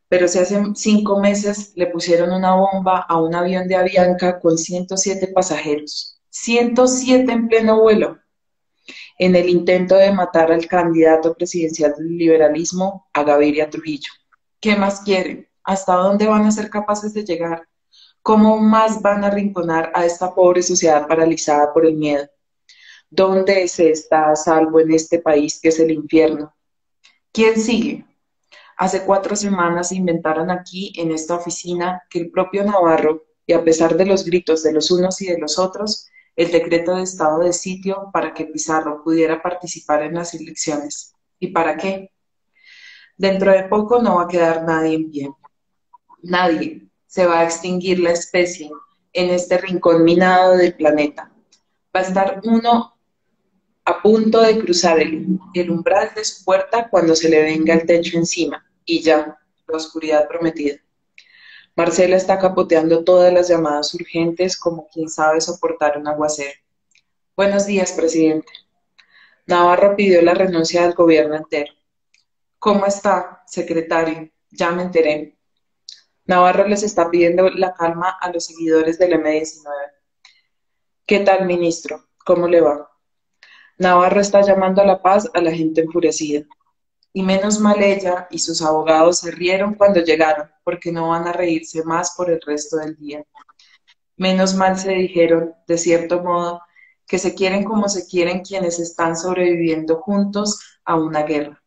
Pero 0.07 0.29
si 0.29 0.39
hace 0.39 0.63
cinco 0.75 1.19
meses 1.19 1.73
le 1.75 1.87
pusieron 1.87 2.31
una 2.31 2.55
bomba 2.55 2.99
a 2.99 3.21
un 3.21 3.35
avión 3.35 3.67
de 3.67 3.75
Avianca 3.75 4.39
con 4.39 4.57
107 4.57 5.27
pasajeros, 5.35 6.21
107 6.29 7.29
en 7.33 7.49
pleno 7.49 7.81
vuelo, 7.81 8.17
en 9.19 9.35
el 9.35 9.49
intento 9.49 9.95
de 9.95 10.13
matar 10.13 10.53
al 10.53 10.65
candidato 10.67 11.33
presidencial 11.33 11.95
del 11.97 12.17
liberalismo, 12.17 13.09
a 13.11 13.23
Gaviria 13.23 13.69
Trujillo. 13.69 14.09
¿Qué 14.61 14.77
más 14.77 15.01
quieren? 15.01 15.50
¿Hasta 15.71 15.95
dónde 15.95 16.27
van 16.27 16.45
a 16.45 16.51
ser 16.51 16.69
capaces 16.69 17.13
de 17.13 17.23
llegar? 17.23 17.65
¿Cómo 18.21 18.57
más 18.57 19.01
van 19.01 19.23
a 19.23 19.27
arrinconar 19.27 19.89
a 19.95 20.05
esta 20.05 20.35
pobre 20.35 20.61
sociedad 20.61 21.07
paralizada 21.07 21.71
por 21.71 21.85
el 21.85 21.95
miedo? 21.95 22.27
¿Dónde 23.09 23.65
se 23.69 23.89
está 23.89 24.31
a 24.31 24.35
salvo 24.35 24.81
en 24.81 24.91
este 24.91 25.19
país 25.19 25.61
que 25.61 25.69
es 25.69 25.79
el 25.79 25.91
infierno? 25.91 26.53
¿Quién 27.31 27.57
sigue? 27.57 28.05
Hace 28.75 29.05
cuatro 29.05 29.33
semanas 29.37 29.93
inventaron 29.93 30.51
aquí, 30.51 30.91
en 30.97 31.13
esta 31.13 31.35
oficina, 31.35 32.03
que 32.09 32.19
el 32.19 32.31
propio 32.31 32.65
Navarro, 32.65 33.23
y 33.45 33.53
a 33.53 33.63
pesar 33.63 33.95
de 33.95 34.07
los 34.07 34.25
gritos 34.25 34.63
de 34.63 34.73
los 34.73 34.91
unos 34.91 35.21
y 35.21 35.27
de 35.27 35.39
los 35.39 35.57
otros, 35.57 36.09
el 36.35 36.51
decreto 36.51 36.95
de 36.97 37.03
estado 37.03 37.39
de 37.39 37.53
sitio 37.53 38.09
para 38.11 38.33
que 38.33 38.43
Pizarro 38.43 39.05
pudiera 39.05 39.41
participar 39.41 40.03
en 40.03 40.15
las 40.15 40.33
elecciones. 40.33 41.13
¿Y 41.39 41.47
para 41.47 41.77
qué? 41.77 42.11
Dentro 43.15 43.53
de 43.53 43.63
poco 43.69 44.01
no 44.01 44.15
va 44.15 44.23
a 44.23 44.27
quedar 44.27 44.65
nadie 44.65 44.95
en 44.95 45.09
pie. 45.09 45.29
Nadie. 46.23 46.87
Se 47.07 47.25
va 47.25 47.39
a 47.39 47.43
extinguir 47.43 47.99
la 47.99 48.11
especie 48.11 48.71
en 49.13 49.29
este 49.29 49.57
rincón 49.57 50.03
minado 50.03 50.57
del 50.57 50.75
planeta. 50.75 51.31
Va 51.95 51.99
a 51.99 52.03
estar 52.03 52.41
uno 52.43 52.95
a 53.83 54.01
punto 54.01 54.41
de 54.41 54.59
cruzar 54.59 54.99
el, 54.99 55.39
umbral 55.69 56.11
de 56.15 56.23
su 56.23 56.45
puerta 56.45 56.89
cuando 56.89 57.15
se 57.15 57.29
le 57.29 57.41
venga 57.43 57.73
el 57.73 57.85
techo 57.85 58.17
encima. 58.17 58.65
Y 58.85 59.01
ya, 59.01 59.37
la 59.67 59.77
oscuridad 59.77 60.27
prometida. 60.27 60.77
Marcela 61.75 62.17
está 62.17 62.37
capoteando 62.37 63.03
todas 63.03 63.33
las 63.33 63.49
llamadas 63.49 63.93
urgentes 63.93 64.57
como 64.57 64.87
quien 64.89 65.09
sabe 65.09 65.41
soportar 65.41 65.97
un 65.97 66.07
aguacero. 66.07 66.59
Buenos 67.35 67.65
días, 67.65 67.93
presidente. 67.93 68.51
Navarro 69.47 69.95
pidió 69.95 70.21
la 70.21 70.33
renuncia 70.33 70.83
del 70.83 70.93
gobierno 70.93 71.35
entero. 71.35 71.73
¿Cómo 72.59 72.85
está, 72.85 73.41
secretario? 73.47 74.29
Ya 74.51 74.71
me 74.71 74.83
enteré. 74.83 75.35
Navarro 76.31 76.65
les 76.65 76.81
está 76.83 77.11
pidiendo 77.11 77.49
la 77.49 77.73
calma 77.73 78.17
a 78.21 78.31
los 78.31 78.45
seguidores 78.45 78.97
del 78.97 79.21
M19. 79.21 79.65
¿Qué 81.05 81.19
tal, 81.19 81.45
ministro? 81.45 82.07
¿Cómo 82.23 82.47
le 82.47 82.61
va? 82.61 82.89
Navarro 83.77 84.21
está 84.21 84.39
llamando 84.39 84.81
a 84.81 84.85
la 84.85 85.01
paz 85.01 85.29
a 85.33 85.41
la 85.41 85.51
gente 85.51 85.81
enfurecida. 85.81 86.45
Y 87.11 87.23
menos 87.23 87.59
mal 87.59 87.83
ella 87.83 88.29
y 88.31 88.39
sus 88.39 88.61
abogados 88.61 89.19
se 89.19 89.31
rieron 89.31 89.73
cuando 89.73 89.99
llegaron, 89.99 90.49
porque 90.63 90.89
no 90.93 91.09
van 91.09 91.27
a 91.27 91.33
reírse 91.33 91.83
más 91.83 92.15
por 92.15 92.31
el 92.31 92.39
resto 92.39 92.77
del 92.77 92.95
día. 92.95 93.25
Menos 94.15 94.55
mal 94.55 94.79
se 94.79 94.91
dijeron, 94.91 95.53
de 95.67 95.77
cierto 95.77 96.21
modo, 96.23 96.61
que 97.07 97.19
se 97.19 97.35
quieren 97.35 97.65
como 97.65 97.89
se 97.89 98.07
quieren 98.07 98.39
quienes 98.39 98.79
están 98.79 99.17
sobreviviendo 99.17 99.97
juntos 99.97 100.79
a 100.85 100.95
una 100.95 101.23
guerra, 101.23 101.61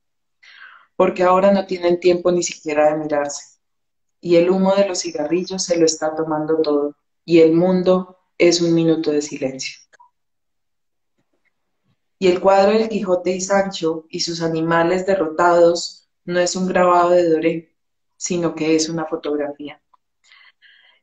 porque 0.97 1.23
ahora 1.23 1.53
no 1.53 1.67
tienen 1.67 2.01
tiempo 2.01 2.33
ni 2.33 2.43
siquiera 2.43 2.91
de 2.91 2.97
mirarse. 2.97 3.54
Y 4.25 4.37
el 4.37 4.49
humo 4.49 4.75
de 4.75 4.89
los 4.89 5.01
cigarrillos 5.01 5.65
se 5.65 5.77
lo 5.77 5.85
está 5.85 6.15
tomando 6.15 6.57
todo, 6.63 6.97
y 7.27 7.41
el 7.41 7.53
mundo 7.53 8.21
es 8.39 8.63
un 8.63 8.73
minuto 8.73 9.11
de 9.11 9.21
silencio. 9.21 9.79
Y 12.19 12.29
el 12.29 12.41
cuadro 12.41 12.73
del 12.73 12.89
Quijote 12.89 13.33
y 13.33 13.43
Sancho 13.43 14.07
y 14.09 14.21
sus 14.21 14.41
animales 14.41 15.05
derrotados 15.05 16.09
no 16.25 16.41
es 16.41 16.57
un 16.57 16.67
grabado 16.67 17.11
de 17.11 17.29
Doré, 17.29 17.77
sino 18.17 18.55
que 18.55 18.75
es 18.75 18.89
una 18.89 19.05
fotografía. 19.05 19.83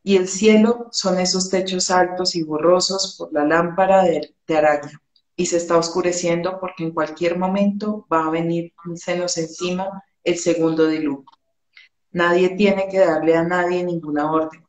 Y 0.02 0.18
el 0.18 0.28
cielo 0.28 0.88
son 0.92 1.20
esos 1.20 1.52
techos 1.52 1.92
altos 1.92 2.34
y 2.34 2.42
borrosos 2.42 3.18
por 3.20 3.32
la 3.32 3.46
lámpara 3.46 4.04
de, 4.04 4.34
araña. 4.48 5.00
Y 5.36 5.46
se 5.46 5.58
está 5.58 5.78
oscureciendo 5.78 6.60
porque 6.60 6.86
en 6.86 6.92
cualquier 6.92 7.38
momento 7.38 8.08
va 8.12 8.26
a 8.26 8.32
venir 8.32 8.74
un 8.84 8.98
senos 8.98 9.38
encima 9.38 10.04
el 10.24 10.40
segundo 10.40 10.88
diluvio. 10.88 11.26
Nadie 12.12 12.56
tiene 12.56 12.88
que 12.90 13.00
darle 13.00 13.36
a 13.36 13.44
nadie 13.44 13.84
ninguna 13.84 14.32
orden. 14.32 14.66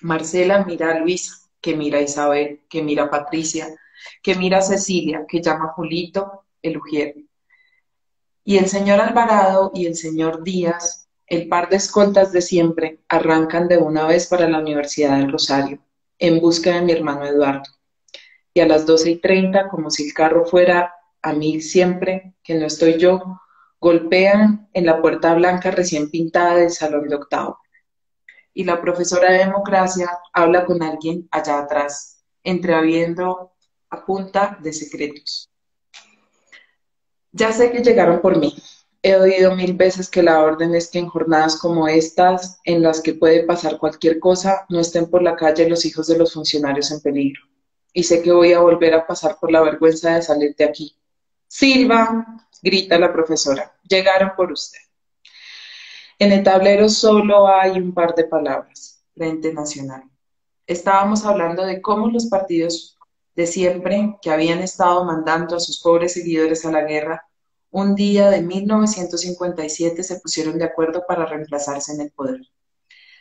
Marcela 0.00 0.64
mira 0.64 0.90
a 0.90 0.98
Luisa, 0.98 1.48
que 1.60 1.76
mira 1.76 1.98
a 1.98 2.02
Isabel, 2.02 2.62
que 2.68 2.82
mira 2.82 3.04
a 3.04 3.10
Patricia, 3.10 3.68
que 4.22 4.34
mira 4.34 4.58
a 4.58 4.62
Cecilia, 4.62 5.24
que 5.28 5.40
llama 5.40 5.66
a 5.66 5.72
Julito 5.72 6.44
el 6.62 6.78
Ujier. 6.78 7.16
Y 8.44 8.58
el 8.58 8.68
señor 8.68 9.00
Alvarado 9.00 9.70
y 9.74 9.86
el 9.86 9.94
señor 9.94 10.42
Díaz, 10.42 11.08
el 11.26 11.48
par 11.48 11.68
de 11.68 11.76
escoltas 11.76 12.32
de 12.32 12.42
siempre, 12.42 12.98
arrancan 13.08 13.68
de 13.68 13.78
una 13.78 14.06
vez 14.06 14.26
para 14.26 14.48
la 14.48 14.58
Universidad 14.58 15.18
del 15.18 15.30
Rosario, 15.30 15.78
en 16.18 16.40
busca 16.40 16.74
de 16.74 16.80
mi 16.80 16.92
hermano 16.92 17.24
Eduardo. 17.26 17.70
Y 18.52 18.60
a 18.60 18.66
las 18.66 18.86
doce 18.86 19.10
y 19.10 19.20
treinta, 19.20 19.68
como 19.68 19.90
si 19.90 20.08
el 20.08 20.14
carro 20.14 20.44
fuera 20.44 20.92
a 21.22 21.32
mí 21.32 21.60
siempre, 21.60 22.34
que 22.42 22.54
no 22.54 22.66
estoy 22.66 22.98
yo, 22.98 23.40
golpean 23.80 24.68
en 24.74 24.86
la 24.86 25.00
puerta 25.00 25.34
blanca 25.34 25.70
recién 25.70 26.10
pintada 26.10 26.56
del 26.56 26.70
salón 26.70 27.08
de 27.08 27.16
octavo. 27.16 27.58
Y 28.52 28.64
la 28.64 28.80
profesora 28.80 29.32
de 29.32 29.38
democracia 29.38 30.10
habla 30.32 30.66
con 30.66 30.82
alguien 30.82 31.28
allá 31.30 31.60
atrás, 31.60 32.22
entreabriendo 32.44 33.52
a 33.88 34.04
punta 34.04 34.58
de 34.60 34.72
secretos. 34.72 35.50
Ya 37.32 37.52
sé 37.52 37.70
que 37.70 37.82
llegaron 37.82 38.20
por 38.20 38.38
mí. 38.38 38.54
He 39.02 39.16
oído 39.16 39.56
mil 39.56 39.74
veces 39.74 40.10
que 40.10 40.22
la 40.22 40.42
orden 40.42 40.74
es 40.74 40.90
que 40.90 40.98
en 40.98 41.06
jornadas 41.06 41.56
como 41.56 41.88
estas, 41.88 42.60
en 42.64 42.82
las 42.82 43.00
que 43.00 43.14
puede 43.14 43.44
pasar 43.44 43.78
cualquier 43.78 44.18
cosa, 44.18 44.66
no 44.68 44.80
estén 44.80 45.08
por 45.08 45.22
la 45.22 45.36
calle 45.36 45.68
los 45.68 45.86
hijos 45.86 46.06
de 46.08 46.18
los 46.18 46.34
funcionarios 46.34 46.90
en 46.90 47.00
peligro. 47.00 47.42
Y 47.94 48.02
sé 48.02 48.20
que 48.22 48.30
voy 48.30 48.52
a 48.52 48.60
volver 48.60 48.92
a 48.92 49.06
pasar 49.06 49.38
por 49.40 49.50
la 49.50 49.62
vergüenza 49.62 50.16
de 50.16 50.22
salir 50.22 50.54
de 50.54 50.64
aquí. 50.64 50.96
Silva, 51.46 52.46
grita 52.62 52.98
la 52.98 53.12
profesora, 53.12 53.74
llegaron 53.88 54.32
por 54.36 54.52
usted. 54.52 54.78
En 56.18 56.32
el 56.32 56.42
tablero 56.42 56.88
solo 56.88 57.48
hay 57.48 57.72
un 57.72 57.94
par 57.94 58.14
de 58.14 58.24
palabras, 58.24 59.02
Frente 59.14 59.52
Nacional. 59.52 60.02
Estábamos 60.66 61.24
hablando 61.24 61.64
de 61.64 61.80
cómo 61.80 62.08
los 62.08 62.26
partidos 62.26 62.98
de 63.34 63.46
siempre 63.46 64.18
que 64.20 64.30
habían 64.30 64.60
estado 64.60 65.04
mandando 65.04 65.56
a 65.56 65.60
sus 65.60 65.80
pobres 65.80 66.12
seguidores 66.12 66.64
a 66.64 66.72
la 66.72 66.82
guerra, 66.82 67.26
un 67.70 67.94
día 67.94 68.28
de 68.30 68.42
1957 68.42 70.02
se 70.02 70.20
pusieron 70.20 70.58
de 70.58 70.64
acuerdo 70.64 71.04
para 71.06 71.24
reemplazarse 71.24 71.92
en 71.92 72.00
el 72.02 72.10
poder. 72.10 72.40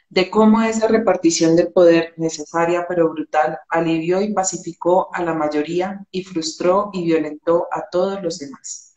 De 0.10 0.32
cómo 0.32 0.62
esa 0.64 0.88
repartición 0.88 1.56
del 1.56 1.72
poder, 1.72 2.16
necesaria 2.18 2.86
pero 2.90 3.10
brutal, 3.10 3.60
alivió 3.70 4.22
y 4.22 4.34
pacificó 4.34 5.10
a 5.14 5.24
la 5.24 5.36
mayoría 5.36 6.04
y 6.10 6.24
frustró 6.24 6.90
y 6.94 7.06
violentó 7.06 7.68
a 7.72 7.90
todos 7.92 8.22
los 8.24 8.40
demás. 8.40 8.89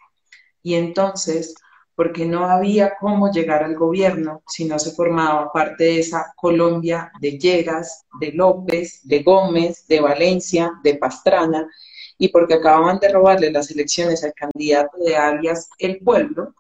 Y 0.63 0.75
entonces, 0.75 1.55
porque 1.95 2.25
no 2.25 2.45
había 2.45 2.95
cómo 2.99 3.31
llegar 3.31 3.63
al 3.63 3.77
gobierno 3.77 4.43
si 4.47 4.65
no 4.65 4.79
se 4.79 4.93
formaba 4.93 5.53
parte 5.53 5.85
de 5.85 6.01
esa 6.01 6.33
Colombia 6.37 7.13
de 7.21 7.39
Lleras, 7.39 8.07
de 8.21 8.33
López, 8.33 9.01
de 9.03 9.23
Gómez, 9.23 9.87
de 9.87 10.01
Valencia, 10.01 10.73
de 10.83 10.95
Pastrana, 10.95 11.69
y 12.19 12.29
porque 12.29 12.55
acababan 12.55 12.99
de 12.99 13.09
robarle 13.09 13.51
las 13.51 13.71
elecciones 13.71 14.25
al 14.25 14.33
candidato 14.35 14.97
de 14.99 15.17
alias 15.17 15.69
El 15.79 15.99
Pueblo, 15.99 16.55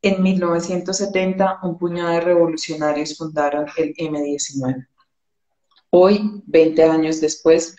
en 0.00 0.22
1970 0.22 1.58
un 1.64 1.76
puñado 1.76 2.10
de 2.10 2.20
revolucionarios 2.20 3.16
fundaron 3.16 3.66
el 3.76 3.94
M-19. 3.96 4.86
Hoy, 5.90 6.42
20 6.46 6.84
años 6.84 7.20
después, 7.20 7.74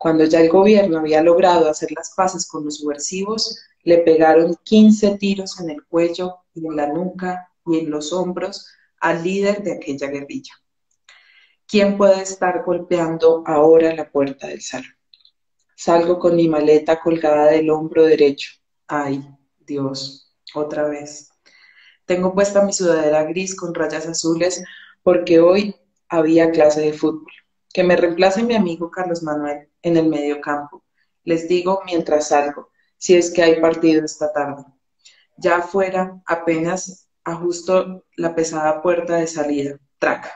cuando 0.00 0.24
ya 0.24 0.40
el 0.40 0.48
gobierno 0.48 0.98
había 0.98 1.22
logrado 1.22 1.68
hacer 1.68 1.90
las 1.92 2.14
paces 2.16 2.48
con 2.48 2.64
los 2.64 2.78
subversivos, 2.78 3.60
le 3.82 3.98
pegaron 3.98 4.56
15 4.64 5.18
tiros 5.18 5.60
en 5.60 5.68
el 5.68 5.84
cuello 5.84 6.36
y 6.54 6.66
en 6.66 6.74
la 6.74 6.86
nuca 6.86 7.50
y 7.66 7.80
en 7.80 7.90
los 7.90 8.10
hombros 8.10 8.66
al 8.98 9.22
líder 9.22 9.62
de 9.62 9.74
aquella 9.74 10.06
guerrilla. 10.06 10.54
¿Quién 11.66 11.98
puede 11.98 12.22
estar 12.22 12.64
golpeando 12.64 13.44
ahora 13.46 13.94
la 13.94 14.10
puerta 14.10 14.46
del 14.46 14.62
salón? 14.62 14.96
Salgo 15.76 16.18
con 16.18 16.34
mi 16.34 16.48
maleta 16.48 16.98
colgada 16.98 17.50
del 17.50 17.68
hombro 17.68 18.04
derecho. 18.04 18.52
Ay, 18.88 19.22
Dios, 19.58 20.32
otra 20.54 20.88
vez. 20.88 21.28
Tengo 22.06 22.32
puesta 22.32 22.64
mi 22.64 22.72
sudadera 22.72 23.24
gris 23.24 23.54
con 23.54 23.74
rayas 23.74 24.06
azules 24.06 24.64
porque 25.02 25.40
hoy 25.40 25.76
había 26.08 26.50
clase 26.52 26.80
de 26.80 26.94
fútbol. 26.94 27.30
Que 27.72 27.84
me 27.84 27.96
reemplace 27.96 28.42
mi 28.42 28.54
amigo 28.54 28.90
Carlos 28.90 29.22
Manuel 29.22 29.68
en 29.82 29.96
el 29.96 30.08
medio 30.08 30.40
campo. 30.40 30.84
Les 31.24 31.48
digo 31.48 31.82
mientras 31.86 32.28
salgo 32.28 32.70
si 32.96 33.16
es 33.16 33.30
que 33.30 33.42
hay 33.42 33.60
partido 33.60 34.04
esta 34.04 34.32
tarde. 34.32 34.64
Ya 35.36 35.58
afuera, 35.58 36.20
apenas 36.26 37.10
Ajusto 37.24 38.04
la 38.16 38.34
pesada 38.34 38.82
puerta 38.82 39.16
de 39.16 39.26
salida. 39.26 39.78
Traca. 39.98 40.32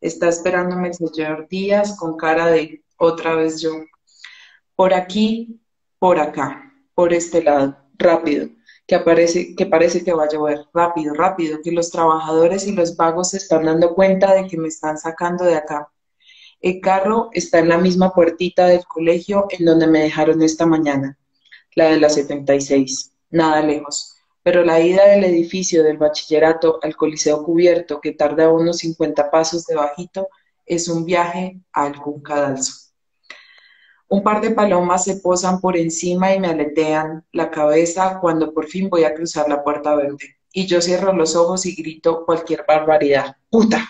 Está 0.00 0.28
esperándome 0.28 0.88
el 0.88 0.94
señor 0.94 1.48
Díaz 1.48 1.96
con 1.96 2.16
cara 2.16 2.46
de 2.46 2.84
otra 2.98 3.34
vez 3.34 3.60
yo. 3.60 3.70
Por 4.76 4.92
aquí, 4.94 5.60
por 5.98 6.20
acá, 6.20 6.72
por 6.94 7.12
este 7.12 7.42
lado, 7.42 7.76
rápido, 7.94 8.48
que, 8.86 8.94
aparece, 8.94 9.56
que 9.56 9.66
parece 9.66 10.04
que 10.04 10.12
va 10.12 10.24
a 10.24 10.28
llover, 10.28 10.66
rápido, 10.72 11.14
rápido, 11.14 11.58
que 11.64 11.72
los 11.72 11.90
trabajadores 11.90 12.66
y 12.66 12.72
los 12.72 12.96
vagos 12.96 13.30
se 13.30 13.38
están 13.38 13.64
dando 13.64 13.94
cuenta 13.94 14.34
de 14.34 14.46
que 14.46 14.58
me 14.58 14.68
están 14.68 14.98
sacando 14.98 15.44
de 15.44 15.56
acá. 15.56 15.90
El 16.60 16.80
carro 16.80 17.30
está 17.32 17.58
en 17.58 17.68
la 17.68 17.78
misma 17.78 18.12
puertita 18.12 18.66
del 18.66 18.84
colegio 18.84 19.46
en 19.50 19.64
donde 19.64 19.86
me 19.86 20.00
dejaron 20.00 20.42
esta 20.42 20.66
mañana, 20.66 21.18
la 21.74 21.90
de 21.90 22.00
la 22.00 22.08
76, 22.08 23.12
nada 23.30 23.62
lejos 23.62 24.18
pero 24.48 24.64
la 24.64 24.80
ida 24.80 25.06
del 25.08 25.24
edificio 25.24 25.84
del 25.84 25.98
bachillerato 25.98 26.78
al 26.82 26.96
coliseo 26.96 27.44
cubierto, 27.44 28.00
que 28.00 28.12
tarda 28.12 28.48
unos 28.48 28.78
50 28.78 29.30
pasos 29.30 29.66
de 29.66 29.74
bajito, 29.74 30.28
es 30.64 30.88
un 30.88 31.04
viaje 31.04 31.60
a 31.70 31.84
algún 31.84 32.22
cadalso. 32.22 32.72
Un 34.08 34.22
par 34.22 34.40
de 34.40 34.52
palomas 34.52 35.04
se 35.04 35.16
posan 35.16 35.60
por 35.60 35.76
encima 35.76 36.32
y 36.34 36.40
me 36.40 36.48
aletean 36.48 37.26
la 37.30 37.50
cabeza 37.50 38.20
cuando 38.22 38.54
por 38.54 38.66
fin 38.66 38.88
voy 38.88 39.04
a 39.04 39.12
cruzar 39.12 39.50
la 39.50 39.62
puerta 39.62 39.94
verde. 39.94 40.38
Y 40.50 40.66
yo 40.66 40.80
cierro 40.80 41.12
los 41.12 41.36
ojos 41.36 41.66
y 41.66 41.74
grito 41.74 42.24
cualquier 42.24 42.64
barbaridad. 42.66 43.36
¡Puta! 43.50 43.86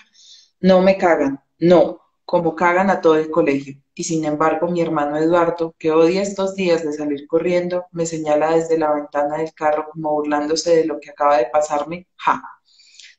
No 0.60 0.80
me 0.80 0.98
cagan. 0.98 1.40
No, 1.60 2.00
como 2.28 2.54
cagan 2.54 2.90
a 2.90 3.00
todo 3.00 3.14
el 3.14 3.30
colegio 3.30 3.80
y 3.94 4.04
sin 4.04 4.22
embargo 4.26 4.68
mi 4.68 4.82
hermano 4.82 5.16
Eduardo, 5.16 5.74
que 5.78 5.92
odia 5.92 6.20
estos 6.20 6.54
días 6.56 6.84
de 6.84 6.92
salir 6.92 7.26
corriendo, 7.26 7.86
me 7.90 8.04
señala 8.04 8.54
desde 8.54 8.76
la 8.76 8.92
ventana 8.92 9.38
del 9.38 9.54
carro 9.54 9.88
como 9.90 10.12
burlándose 10.12 10.76
de 10.76 10.84
lo 10.84 11.00
que 11.00 11.08
acaba 11.08 11.38
de 11.38 11.46
pasarme. 11.46 12.06
¡Ja! 12.16 12.42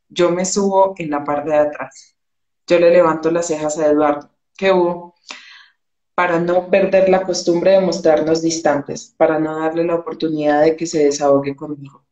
Yo 0.10 0.30
me 0.30 0.45
subo 0.45 0.93
en 1.00 1.10
la 1.10 1.24
parte 1.24 1.50
de 1.50 1.58
atrás. 1.58 2.17
Yo 2.67 2.78
le 2.78 2.91
levanto 2.91 3.32
las 3.32 3.48
cejas 3.48 3.80
a 3.80 3.88
Eduardo. 3.88 4.30
¿Qué 4.56 4.72
hubo? 4.72 5.15
Para 6.13 6.39
no 6.39 6.69
perder 6.69 7.10
la 7.10 7.24
costumbre 7.24 7.72
de 7.72 7.82
mostrarnos 7.82 8.43
distantes, 8.43 9.15
para 9.17 9.39
no 9.39 9.60
darle 9.60 9.86
la 9.86 9.95
oportunidad 9.95 10.62
de 10.62 10.76
que 10.76 10.86
se 10.86 11.06
desahogue 11.06 11.56
conmigo. 11.56 12.06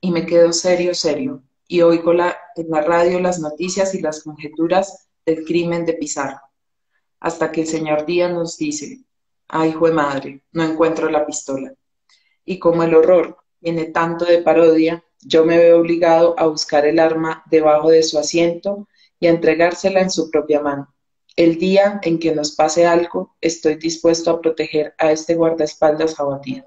Y 0.00 0.10
me 0.10 0.26
quedo 0.26 0.52
serio, 0.52 0.94
serio, 0.94 1.44
y 1.68 1.82
oigo 1.82 2.12
la, 2.12 2.36
en 2.56 2.70
la 2.70 2.80
radio 2.80 3.20
las 3.20 3.38
noticias 3.38 3.94
y 3.94 4.00
las 4.00 4.24
conjeturas 4.24 5.07
del 5.28 5.44
crimen 5.44 5.84
de 5.84 5.92
Pizarro 5.92 6.40
hasta 7.20 7.50
que 7.52 7.62
el 7.62 7.66
señor 7.66 8.06
Díaz 8.06 8.32
nos 8.32 8.56
dice, 8.56 9.00
ay, 9.48 9.74
de 9.78 9.92
madre, 9.92 10.42
no 10.52 10.64
encuentro 10.64 11.10
la 11.10 11.26
pistola. 11.26 11.74
Y 12.44 12.58
como 12.58 12.82
el 12.82 12.94
horror 12.94 13.36
tiene 13.60 13.86
tanto 13.86 14.24
de 14.24 14.42
parodia, 14.42 15.04
yo 15.20 15.44
me 15.44 15.58
veo 15.58 15.80
obligado 15.80 16.34
a 16.38 16.46
buscar 16.46 16.86
el 16.86 16.98
arma 16.98 17.42
debajo 17.50 17.90
de 17.90 18.02
su 18.02 18.18
asiento 18.18 18.88
y 19.18 19.26
a 19.26 19.30
entregársela 19.30 20.00
en 20.00 20.10
su 20.10 20.30
propia 20.30 20.60
mano. 20.60 20.94
El 21.36 21.58
día 21.58 22.00
en 22.02 22.18
que 22.18 22.34
nos 22.34 22.54
pase 22.54 22.86
algo, 22.86 23.36
estoy 23.40 23.76
dispuesto 23.76 24.30
a 24.30 24.40
proteger 24.40 24.94
a 24.98 25.12
este 25.12 25.34
guardaespaldas 25.34 26.18
abatido. 26.18 26.64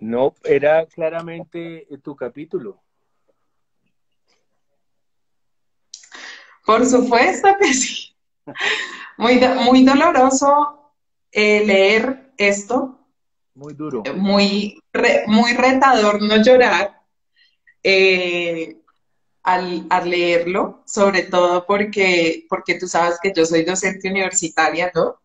No, 0.00 0.34
era 0.44 0.86
claramente 0.86 1.86
tu 2.02 2.14
capítulo. 2.14 2.83
Por 6.64 6.86
supuesto 6.86 7.48
que 7.60 7.72
sí. 7.74 8.14
Muy, 9.16 9.40
muy 9.64 9.84
doloroso 9.84 10.92
eh, 11.30 11.64
leer 11.64 12.32
esto. 12.36 12.98
Muy 13.54 13.74
duro. 13.74 14.02
Muy, 14.14 14.80
muy 15.26 15.52
retador 15.52 16.20
no 16.22 16.42
llorar 16.42 17.00
eh, 17.82 18.76
al, 19.42 19.86
leerlo, 20.04 20.82
sobre 20.86 21.22
todo 21.22 21.66
porque, 21.66 22.46
porque 22.48 22.78
tú 22.78 22.88
sabes 22.88 23.18
que 23.22 23.32
yo 23.34 23.44
soy 23.44 23.64
docente 23.64 24.08
universitaria, 24.08 24.90
¿no? 24.94 25.20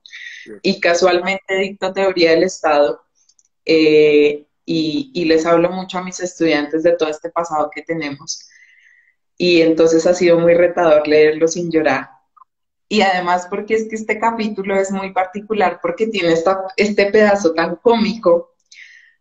Y 0.62 0.80
casualmente 0.80 1.56
dicto 1.56 1.94
teoría 1.94 2.32
del 2.32 2.44
Estado. 2.44 3.02
Eh, 3.66 4.46
y, 4.66 5.12
y 5.14 5.26
les 5.26 5.46
hablo 5.46 5.72
mucho 5.72 5.98
a 5.98 6.04
mis 6.04 6.20
estudiantes 6.20 6.84
de 6.84 6.92
todo 6.92 7.10
este 7.10 7.30
pasado 7.30 7.72
que 7.74 7.82
tenemos 7.82 8.49
y 9.42 9.62
entonces 9.62 10.06
ha 10.06 10.14
sido 10.14 10.38
muy 10.38 10.54
retador 10.54 11.08
leerlo 11.08 11.48
sin 11.48 11.72
llorar. 11.72 12.10
Y 12.90 13.02
además 13.02 13.48
porque 13.50 13.76
es 13.76 13.88
que 13.88 13.96
este 13.96 14.20
capítulo 14.20 14.76
es 14.76 14.92
muy 14.92 15.14
particular 15.14 15.80
porque 15.82 16.08
tiene 16.08 16.36
este 16.76 17.06
pedazo 17.06 17.54
tan 17.54 17.78
cómico 17.78 18.54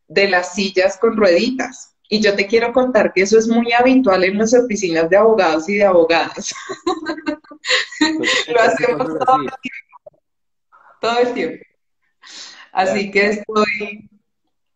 de 0.09 0.29
las 0.29 0.55
sillas 0.55 0.99
con 0.99 1.17
rueditas. 1.17 1.95
Y 2.09 2.21
yo 2.21 2.35
te 2.35 2.49
quiero 2.49 2.73
contar 2.73 3.13
que 3.13 3.23
eso 3.23 3.39
es 3.39 3.47
muy 3.47 3.73
habitual 3.73 4.25
en 4.25 4.39
las 4.39 4.53
oficinas 4.55 5.09
de 5.09 5.19
abogados 5.19 5.69
y 5.69 5.77
de 5.77 5.85
abogadas. 5.85 6.53
Lo 8.49 8.61
hacemos 8.61 9.07
todo 9.07 9.37
el 9.37 9.51
tiempo. 9.63 10.23
Todo 11.01 11.19
el 11.21 11.35
tiempo. 11.35 11.65
Así 12.73 13.11
que 13.13 13.27
estoy 13.29 14.11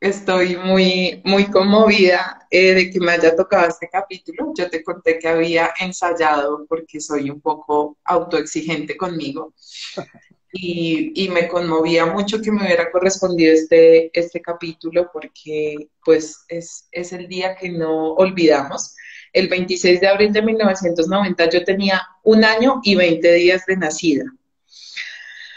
Estoy 0.02 0.56
muy, 0.56 1.22
muy 1.24 1.44
conmovida 1.44 2.48
eh, 2.50 2.74
de 2.74 2.90
que 2.90 2.98
me 2.98 3.12
haya 3.12 3.36
tocado 3.36 3.68
este 3.68 3.88
capítulo. 3.88 4.52
Yo 4.58 4.68
te 4.68 4.82
conté 4.82 5.16
que 5.16 5.28
había 5.28 5.72
ensayado 5.78 6.66
porque 6.68 7.00
soy 7.00 7.30
un 7.30 7.40
poco 7.40 7.98
autoexigente 8.02 8.96
conmigo 8.96 9.54
y, 10.52 11.12
y, 11.14 11.28
me 11.28 11.46
conmovía 11.46 12.04
mucho 12.04 12.40
que 12.40 12.50
me 12.50 12.64
hubiera 12.64 12.90
correspondido 12.90 13.54
este, 13.54 14.10
este 14.12 14.40
capítulo 14.40 15.08
porque 15.12 15.88
pues 16.04 16.46
es, 16.48 16.88
es 16.90 17.12
el 17.12 17.28
día 17.28 17.54
que 17.54 17.68
no 17.68 18.14
olvidamos. 18.14 18.96
El 19.32 19.46
26 19.46 20.00
de 20.00 20.08
abril 20.08 20.32
de 20.32 20.42
1990 20.42 21.48
yo 21.48 21.62
tenía 21.62 22.02
un 22.24 22.42
año 22.42 22.80
y 22.82 22.96
20 22.96 23.34
días 23.34 23.64
de 23.66 23.76
nacida. 23.76 24.24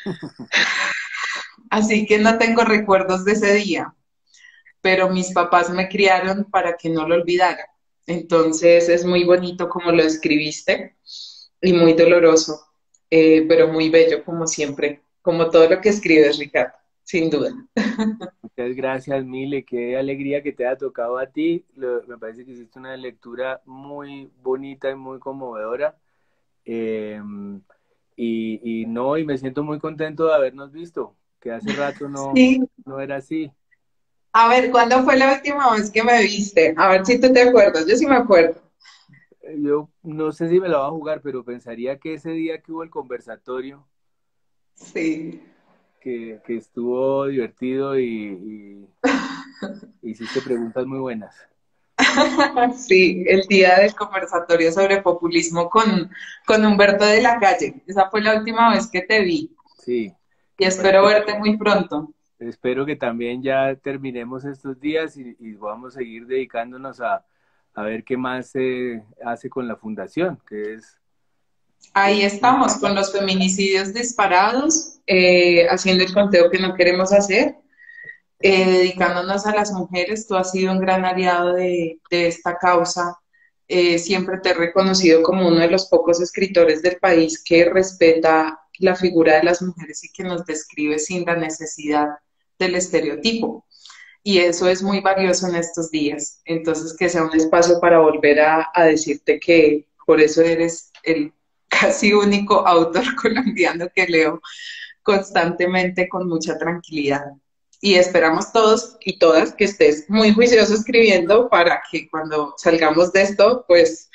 Así 1.71 2.05
que 2.05 2.19
no 2.19 2.37
tengo 2.37 2.63
recuerdos 2.63 3.25
de 3.25 3.31
ese 3.31 3.51
día 3.55 3.91
pero 4.85 5.09
mis 5.09 5.33
papás 5.33 5.71
me 5.71 5.89
criaron 5.89 6.43
para 6.43 6.77
que 6.77 6.91
no 6.91 7.07
lo 7.07 7.15
olvidara. 7.15 7.65
Entonces 8.05 8.87
es 8.87 9.03
muy 9.03 9.23
bonito 9.23 9.67
como 9.67 9.91
lo 9.91 10.03
escribiste 10.03 10.95
y 11.59 11.73
muy 11.73 11.93
doloroso, 11.93 12.67
eh, 13.09 13.43
pero 13.49 13.67
muy 13.67 13.89
bello 13.89 14.23
como 14.23 14.45
siempre, 14.45 15.01
como 15.23 15.49
todo 15.49 15.67
lo 15.67 15.81
que 15.81 15.89
escribes, 15.89 16.37
Ricardo, 16.37 16.75
sin 17.01 17.31
duda. 17.31 17.51
Muchas 18.43 18.75
gracias, 18.75 19.25
Mile, 19.25 19.65
qué 19.65 19.97
alegría 19.97 20.43
que 20.43 20.51
te 20.51 20.67
haya 20.67 20.77
tocado 20.77 21.17
a 21.17 21.25
ti. 21.25 21.65
me 21.75 22.19
parece 22.19 22.45
que 22.45 22.51
hiciste 22.51 22.77
una 22.77 22.95
lectura 22.95 23.63
muy 23.65 24.29
bonita 24.43 24.91
y 24.91 24.95
muy 24.95 25.17
conmovedora. 25.17 25.97
Em, 26.63 27.59
y, 28.15 28.81
y, 28.81 28.85
no, 28.85 29.17
y 29.17 29.25
me 29.25 29.39
siento 29.39 29.63
muy 29.63 29.79
contento 29.79 30.27
de 30.27 30.35
habernos 30.35 30.71
visto, 30.71 31.15
que 31.41 31.51
hace 31.51 31.73
rato 31.73 32.07
no, 32.07 32.33
no 32.85 32.99
era 32.99 33.15
así. 33.15 33.51
A 34.37 34.49
ver, 34.49 34.69
¿cuándo 34.69 35.01
fue 35.05 35.15
la 35.15 35.33
última 35.33 35.71
vez 35.71 35.89
que 35.89 36.03
me 36.03 36.21
viste? 36.21 36.73
A 36.75 36.89
ver 36.89 37.05
si 37.05 37.21
tú 37.21 37.31
te 37.31 37.41
acuerdas. 37.41 37.85
Yo 37.87 37.95
sí 37.95 38.05
me 38.05 38.17
acuerdo. 38.17 38.61
Yo 39.59 39.87
no 40.03 40.33
sé 40.33 40.49
si 40.49 40.59
me 40.59 40.67
lo 40.67 40.79
va 40.79 40.87
a 40.87 40.91
jugar, 40.91 41.21
pero 41.21 41.45
pensaría 41.45 41.97
que 41.97 42.15
ese 42.15 42.31
día 42.31 42.61
que 42.61 42.73
hubo 42.73 42.83
el 42.83 42.89
conversatorio. 42.89 43.87
Sí. 44.73 45.41
Que, 46.01 46.41
estuvo 46.49 47.27
divertido 47.27 47.97
y, 47.97 48.03
y 48.03 48.89
hiciste 50.01 50.41
preguntas 50.41 50.85
muy 50.85 50.99
buenas. 50.99 51.33
Sí, 52.75 53.23
el 53.29 53.43
día 53.43 53.77
del 53.79 53.95
conversatorio 53.95 54.69
sobre 54.73 55.01
populismo 55.01 55.69
con, 55.69 56.11
con 56.45 56.65
Humberto 56.65 57.05
de 57.05 57.21
la 57.21 57.39
Calle. 57.39 57.81
Esa 57.87 58.09
fue 58.09 58.19
la 58.19 58.37
última 58.37 58.73
vez 58.73 58.87
que 58.87 58.99
te 58.99 59.21
vi. 59.21 59.55
Sí. 59.77 60.13
Y 60.57 60.65
espero 60.65 61.05
verte 61.05 61.39
muy 61.39 61.55
pronto 61.55 62.13
espero 62.39 62.85
que 62.85 62.95
también 62.95 63.41
ya 63.41 63.75
terminemos 63.75 64.45
estos 64.45 64.79
días 64.79 65.17
y, 65.17 65.53
vamos 65.55 65.95
a 65.95 65.99
seguir 65.99 66.25
dedicándonos 66.27 67.01
a, 67.01 67.25
ver 67.75 68.03
qué 68.03 68.15
más 68.15 68.51
se 68.51 69.03
hace 69.25 69.49
con 69.49 69.67
la 69.67 69.75
fundación, 69.75 70.39
que 70.47 70.75
es... 70.75 70.97
Ahí 71.93 72.23
estamos, 72.23 72.77
con 72.77 72.95
los 72.95 73.11
feminicidios 73.11 73.93
disparados, 73.93 74.99
eh, 75.07 75.67
haciendo 75.67 76.03
el 76.03 76.13
conteo 76.13 76.49
que 76.49 76.59
no 76.59 76.73
queremos 76.73 77.11
hacer, 77.11 77.57
eh, 78.39 78.65
dedicándonos 78.65 79.45
a 79.45 79.53
las 79.53 79.71
mujeres. 79.71 80.25
Tú 80.25 80.35
has 80.35 80.51
sido 80.51 80.71
un 80.71 80.79
gran 80.79 81.03
aliado 81.03 81.53
de, 81.53 81.99
esta 82.09 82.57
causa. 82.57 83.19
Eh, 83.67 83.99
siempre 83.99 84.39
te 84.39 84.49
he 84.49 84.53
reconocido 84.53 85.21
como 85.21 85.47
uno 85.47 85.59
de 85.59 85.69
los 85.69 85.87
pocos 85.87 86.21
escritores 86.21 86.81
del 86.81 86.97
país 86.97 87.43
que 87.43 87.65
respeta 87.65 88.59
la 88.79 88.95
figura 88.95 89.37
de 89.37 89.43
las 89.43 89.61
mujeres 89.61 90.03
y 90.03 90.11
que 90.11 90.23
nos 90.23 90.45
describe 90.45 90.97
sin 90.99 91.25
la 91.25 91.35
necesidad 91.35 92.09
del 92.59 92.75
estereotipo. 92.75 93.65
Y 94.23 94.39
eso 94.39 94.67
es 94.67 94.81
muy 94.81 95.01
valioso 95.01 95.47
en 95.47 95.55
estos 95.55 95.91
días. 95.91 96.41
Entonces, 96.45 96.95
que 96.97 97.09
sea 97.09 97.23
un 97.23 97.35
espacio 97.35 97.79
para 97.79 97.99
volver 97.99 98.39
a, 98.39 98.71
decirte 98.85 99.39
que 99.39 99.87
por 100.05 100.19
eso 100.19 100.41
eres 100.41 100.91
el 101.03 101.31
casi 101.67 102.13
único 102.13 102.65
autor 102.67 103.03
colombiano 103.21 103.87
que 103.93 104.07
leo 104.07 104.41
constantemente 105.03 106.09
con 106.09 106.27
mucha 106.27 106.57
tranquilidad. 106.57 107.25
y 107.81 107.95
esperamos 107.95 108.51
todos 108.51 108.97
y 109.01 109.19
todas 109.19 109.53
que 109.53 109.65
estés 109.65 110.09
muy 110.09 110.33
juicioso 110.33 110.73
escribiendo 110.73 111.49
para 111.49 111.83
que 111.91 112.09
cuando 112.09 112.55
salgamos 112.57 113.11
de 113.11 113.21
esto, 113.21 113.65
pues 113.67 114.09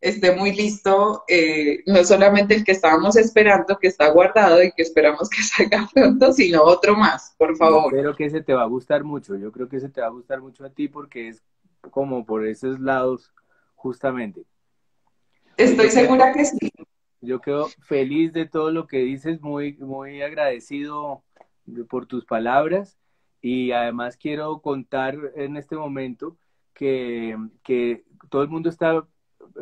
esté 0.00 0.34
muy 0.34 0.54
listo, 0.54 1.24
eh, 1.26 1.82
no 1.86 2.04
solamente 2.04 2.54
el 2.54 2.64
que 2.64 2.72
estábamos 2.72 3.16
esperando, 3.16 3.78
que 3.78 3.88
está 3.88 4.08
guardado 4.10 4.62
y 4.62 4.72
que 4.72 4.82
esperamos 4.82 5.28
que 5.28 5.42
salga 5.42 5.88
pronto, 5.92 6.32
sino 6.32 6.62
otro 6.62 6.96
más, 6.96 7.34
por 7.36 7.56
favor. 7.56 7.90
Creo 7.92 8.14
que 8.14 8.26
ese 8.26 8.42
te 8.42 8.54
va 8.54 8.62
a 8.62 8.66
gustar 8.66 9.04
mucho, 9.04 9.36
yo 9.36 9.50
creo 9.52 9.68
que 9.68 9.76
ese 9.76 9.88
te 9.88 10.00
va 10.00 10.06
a 10.06 10.10
gustar 10.10 10.40
mucho 10.40 10.64
a 10.64 10.70
ti 10.70 10.88
porque 10.88 11.28
es 11.28 11.42
como 11.90 12.24
por 12.24 12.46
esos 12.46 12.78
lados, 12.80 13.32
justamente. 13.74 14.44
Estoy 15.56 15.90
segura 15.90 16.32
que 16.32 16.44
sí. 16.44 16.72
Yo 17.20 17.40
quedo 17.40 17.68
feliz 17.80 18.32
de 18.32 18.46
todo 18.46 18.70
lo 18.70 18.86
que 18.86 18.98
dices, 18.98 19.40
muy, 19.40 19.76
muy 19.78 20.22
agradecido 20.22 21.24
por 21.88 22.06
tus 22.06 22.24
palabras 22.24 22.96
y 23.42 23.72
además 23.72 24.16
quiero 24.16 24.60
contar 24.60 25.16
en 25.34 25.56
este 25.56 25.74
momento 25.74 26.36
que, 26.74 27.36
que 27.64 28.04
todo 28.30 28.42
el 28.42 28.48
mundo 28.48 28.68
está 28.68 29.04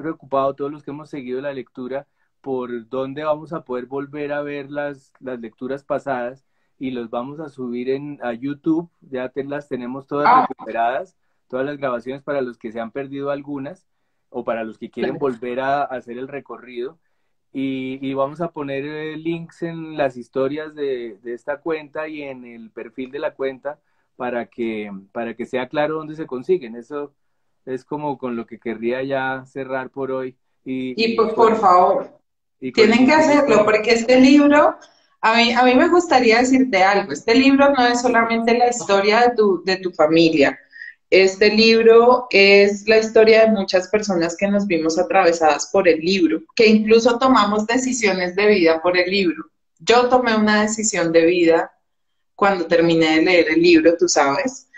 preocupado, 0.00 0.54
todos 0.54 0.70
los 0.70 0.82
que 0.82 0.90
hemos 0.90 1.10
seguido 1.10 1.40
la 1.40 1.52
lectura, 1.52 2.06
por 2.40 2.88
dónde 2.88 3.24
vamos 3.24 3.52
a 3.52 3.64
poder 3.64 3.86
volver 3.86 4.32
a 4.32 4.42
ver 4.42 4.70
las, 4.70 5.12
las 5.20 5.40
lecturas 5.40 5.84
pasadas 5.84 6.44
y 6.78 6.90
los 6.90 7.10
vamos 7.10 7.40
a 7.40 7.48
subir 7.48 7.90
en, 7.90 8.18
a 8.22 8.32
YouTube, 8.34 8.90
ya 9.00 9.28
te, 9.30 9.44
las 9.44 9.68
tenemos 9.68 10.06
todas 10.06 10.28
ah. 10.28 10.46
recuperadas, 10.48 11.16
todas 11.48 11.66
las 11.66 11.78
grabaciones 11.78 12.22
para 12.22 12.42
los 12.42 12.58
que 12.58 12.72
se 12.72 12.80
han 12.80 12.90
perdido 12.90 13.30
algunas 13.30 13.86
o 14.28 14.44
para 14.44 14.64
los 14.64 14.78
que 14.78 14.90
quieren 14.90 15.18
volver 15.18 15.60
a, 15.60 15.82
hacer 15.82 16.18
el 16.18 16.28
recorrido. 16.28 16.98
Y, 17.52 18.12
vamos 18.12 18.42
a 18.42 18.52
poner 18.52 18.84
eh, 18.84 19.16
links 19.16 19.62
en 19.62 19.96
las 19.96 20.18
historias 20.18 20.74
de, 20.74 21.18
de, 21.22 21.32
esta 21.32 21.60
cuenta 21.60 22.06
y 22.06 22.22
en 22.22 22.44
el 22.44 22.70
perfil 22.70 23.10
de 23.10 23.18
la 23.18 23.34
cuenta 23.34 23.80
para 24.16 24.46
que, 24.46 24.92
para 25.12 25.34
que 25.34 25.46
sea 25.46 25.68
claro 25.68 25.94
dónde 25.94 26.16
se 26.16 26.26
consiguen. 26.26 26.76
Eso 26.76 27.14
es 27.66 27.84
como 27.84 28.16
con 28.16 28.36
lo 28.36 28.46
que 28.46 28.58
querría 28.58 29.02
ya 29.02 29.44
cerrar 29.46 29.90
por 29.90 30.10
hoy. 30.10 30.36
Y, 30.64 30.94
y, 30.96 31.16
por, 31.16 31.56
favor, 31.56 32.18
tienen 32.58 33.06
que 33.06 33.12
hacerlo 33.12 33.64
porque 33.64 33.92
este 33.92 34.20
libro, 34.20 34.76
a 35.20 35.36
mí, 35.36 35.52
a 35.52 35.62
mí 35.62 35.74
me 35.74 35.88
gustaría 35.88 36.38
decirte 36.38 36.82
algo, 36.82 37.12
este 37.12 37.34
libro 37.34 37.70
no 37.70 37.86
es 37.86 38.00
solamente 38.00 38.56
la 38.56 38.68
historia 38.68 39.20
de 39.20 39.36
tu, 39.36 39.62
de 39.64 39.76
tu 39.76 39.92
familia, 39.92 40.58
este 41.10 41.50
libro 41.50 42.26
es 42.30 42.86
la 42.88 42.98
historia 42.98 43.42
de 43.42 43.52
muchas 43.52 43.88
personas 43.88 44.36
que 44.36 44.48
nos 44.48 44.66
vimos 44.66 44.98
atravesadas 44.98 45.70
por 45.72 45.88
el 45.88 46.00
libro, 46.00 46.42
que 46.56 46.66
incluso 46.66 47.16
tomamos 47.18 47.66
decisiones 47.66 48.34
de 48.34 48.46
vida 48.46 48.82
por 48.82 48.98
el 48.98 49.08
libro. 49.08 49.44
Yo 49.78 50.08
tomé 50.08 50.34
una 50.34 50.62
decisión 50.62 51.12
de 51.12 51.26
vida 51.26 51.70
cuando 52.34 52.66
terminé 52.66 53.16
de 53.16 53.22
leer 53.22 53.46
el 53.50 53.62
libro, 53.62 53.96
tú 53.96 54.08
sabes. 54.08 54.68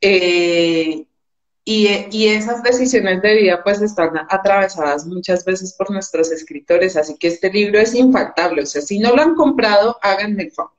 Eh, 0.00 1.06
y, 1.70 2.28
esas 2.28 2.62
decisiones 2.62 3.20
de 3.20 3.34
vida 3.34 3.62
pues 3.62 3.82
están 3.82 4.12
atravesadas 4.30 5.04
muchas 5.04 5.44
veces 5.44 5.74
por 5.74 5.90
nuestros 5.90 6.32
escritores, 6.32 6.96
así 6.96 7.18
que 7.18 7.28
este 7.28 7.52
libro 7.52 7.78
es 7.78 7.94
infaltable. 7.94 8.62
O 8.62 8.66
sea, 8.66 8.80
si 8.80 8.98
no 8.98 9.14
lo 9.14 9.20
han 9.20 9.34
comprado, 9.34 9.98
háganme 10.00 10.44
el 10.44 10.52
favor. 10.52 10.72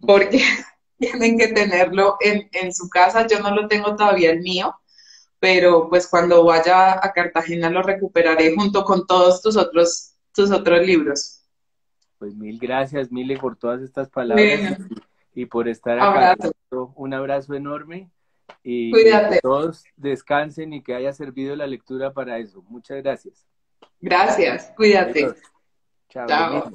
Porque 0.00 0.42
tienen 0.98 1.36
que 1.38 1.48
tenerlo 1.48 2.16
en, 2.20 2.48
en 2.52 2.72
su 2.72 2.88
casa. 2.88 3.26
Yo 3.26 3.40
no 3.40 3.54
lo 3.54 3.68
tengo 3.68 3.94
todavía 3.94 4.30
el 4.30 4.40
mío, 4.40 4.74
pero 5.38 5.90
pues 5.90 6.08
cuando 6.08 6.42
vaya 6.42 6.92
a 7.04 7.12
Cartagena 7.12 7.68
lo 7.68 7.82
recuperaré 7.82 8.54
junto 8.54 8.84
con 8.84 9.06
todos 9.06 9.42
tus 9.42 9.58
otros, 9.58 10.14
tus 10.34 10.50
otros 10.50 10.86
libros. 10.86 11.42
Pues 12.18 12.34
mil 12.34 12.58
gracias, 12.58 13.12
Mile, 13.12 13.36
por 13.36 13.56
todas 13.56 13.82
estas 13.82 14.08
palabras 14.08 14.78
y, 15.34 15.44
por 15.44 15.68
estar 15.68 15.98
acá. 16.00 16.34
Un 16.70 17.12
abrazo 17.12 17.52
enorme 17.52 18.10
y 18.62 18.92
que 18.92 19.40
todos 19.42 19.84
descansen 19.96 20.72
y 20.72 20.82
que 20.82 20.94
haya 20.94 21.12
servido 21.12 21.56
la 21.56 21.66
lectura 21.66 22.12
para 22.12 22.38
eso. 22.38 22.62
Muchas 22.68 23.02
gracias. 23.02 23.46
Gracias, 24.00 24.72
cuídate. 24.76 25.34
Chao. 26.08 26.72